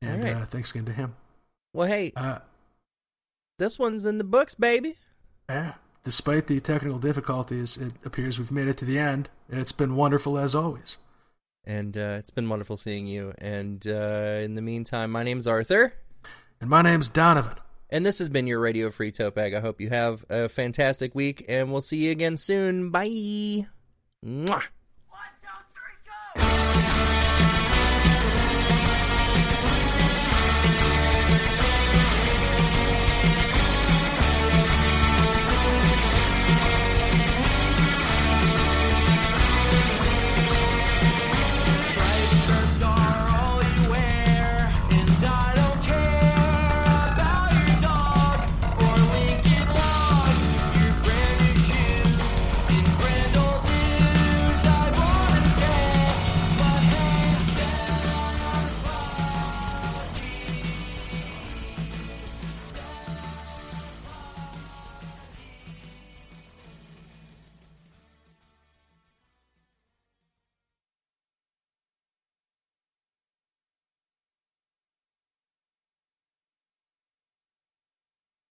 [0.00, 0.34] And right.
[0.34, 1.14] uh, thanks again to him.
[1.72, 2.40] Well, hey, Uh,
[3.58, 4.96] this one's in the books, baby.
[5.48, 9.30] yeah, despite the technical difficulties, it appears we've made it to the end.
[9.48, 10.98] It's been wonderful as always.
[11.64, 13.34] And uh, it's been wonderful seeing you.
[13.38, 15.94] And uh, in the meantime, my name's Arthur.
[16.60, 17.56] And my name's Donovan.
[17.92, 19.54] And this has been your Radio Free Topag.
[19.54, 22.88] I hope you have a fantastic week, and we'll see you again soon.
[22.88, 23.66] Bye.
[24.24, 24.62] Mwah.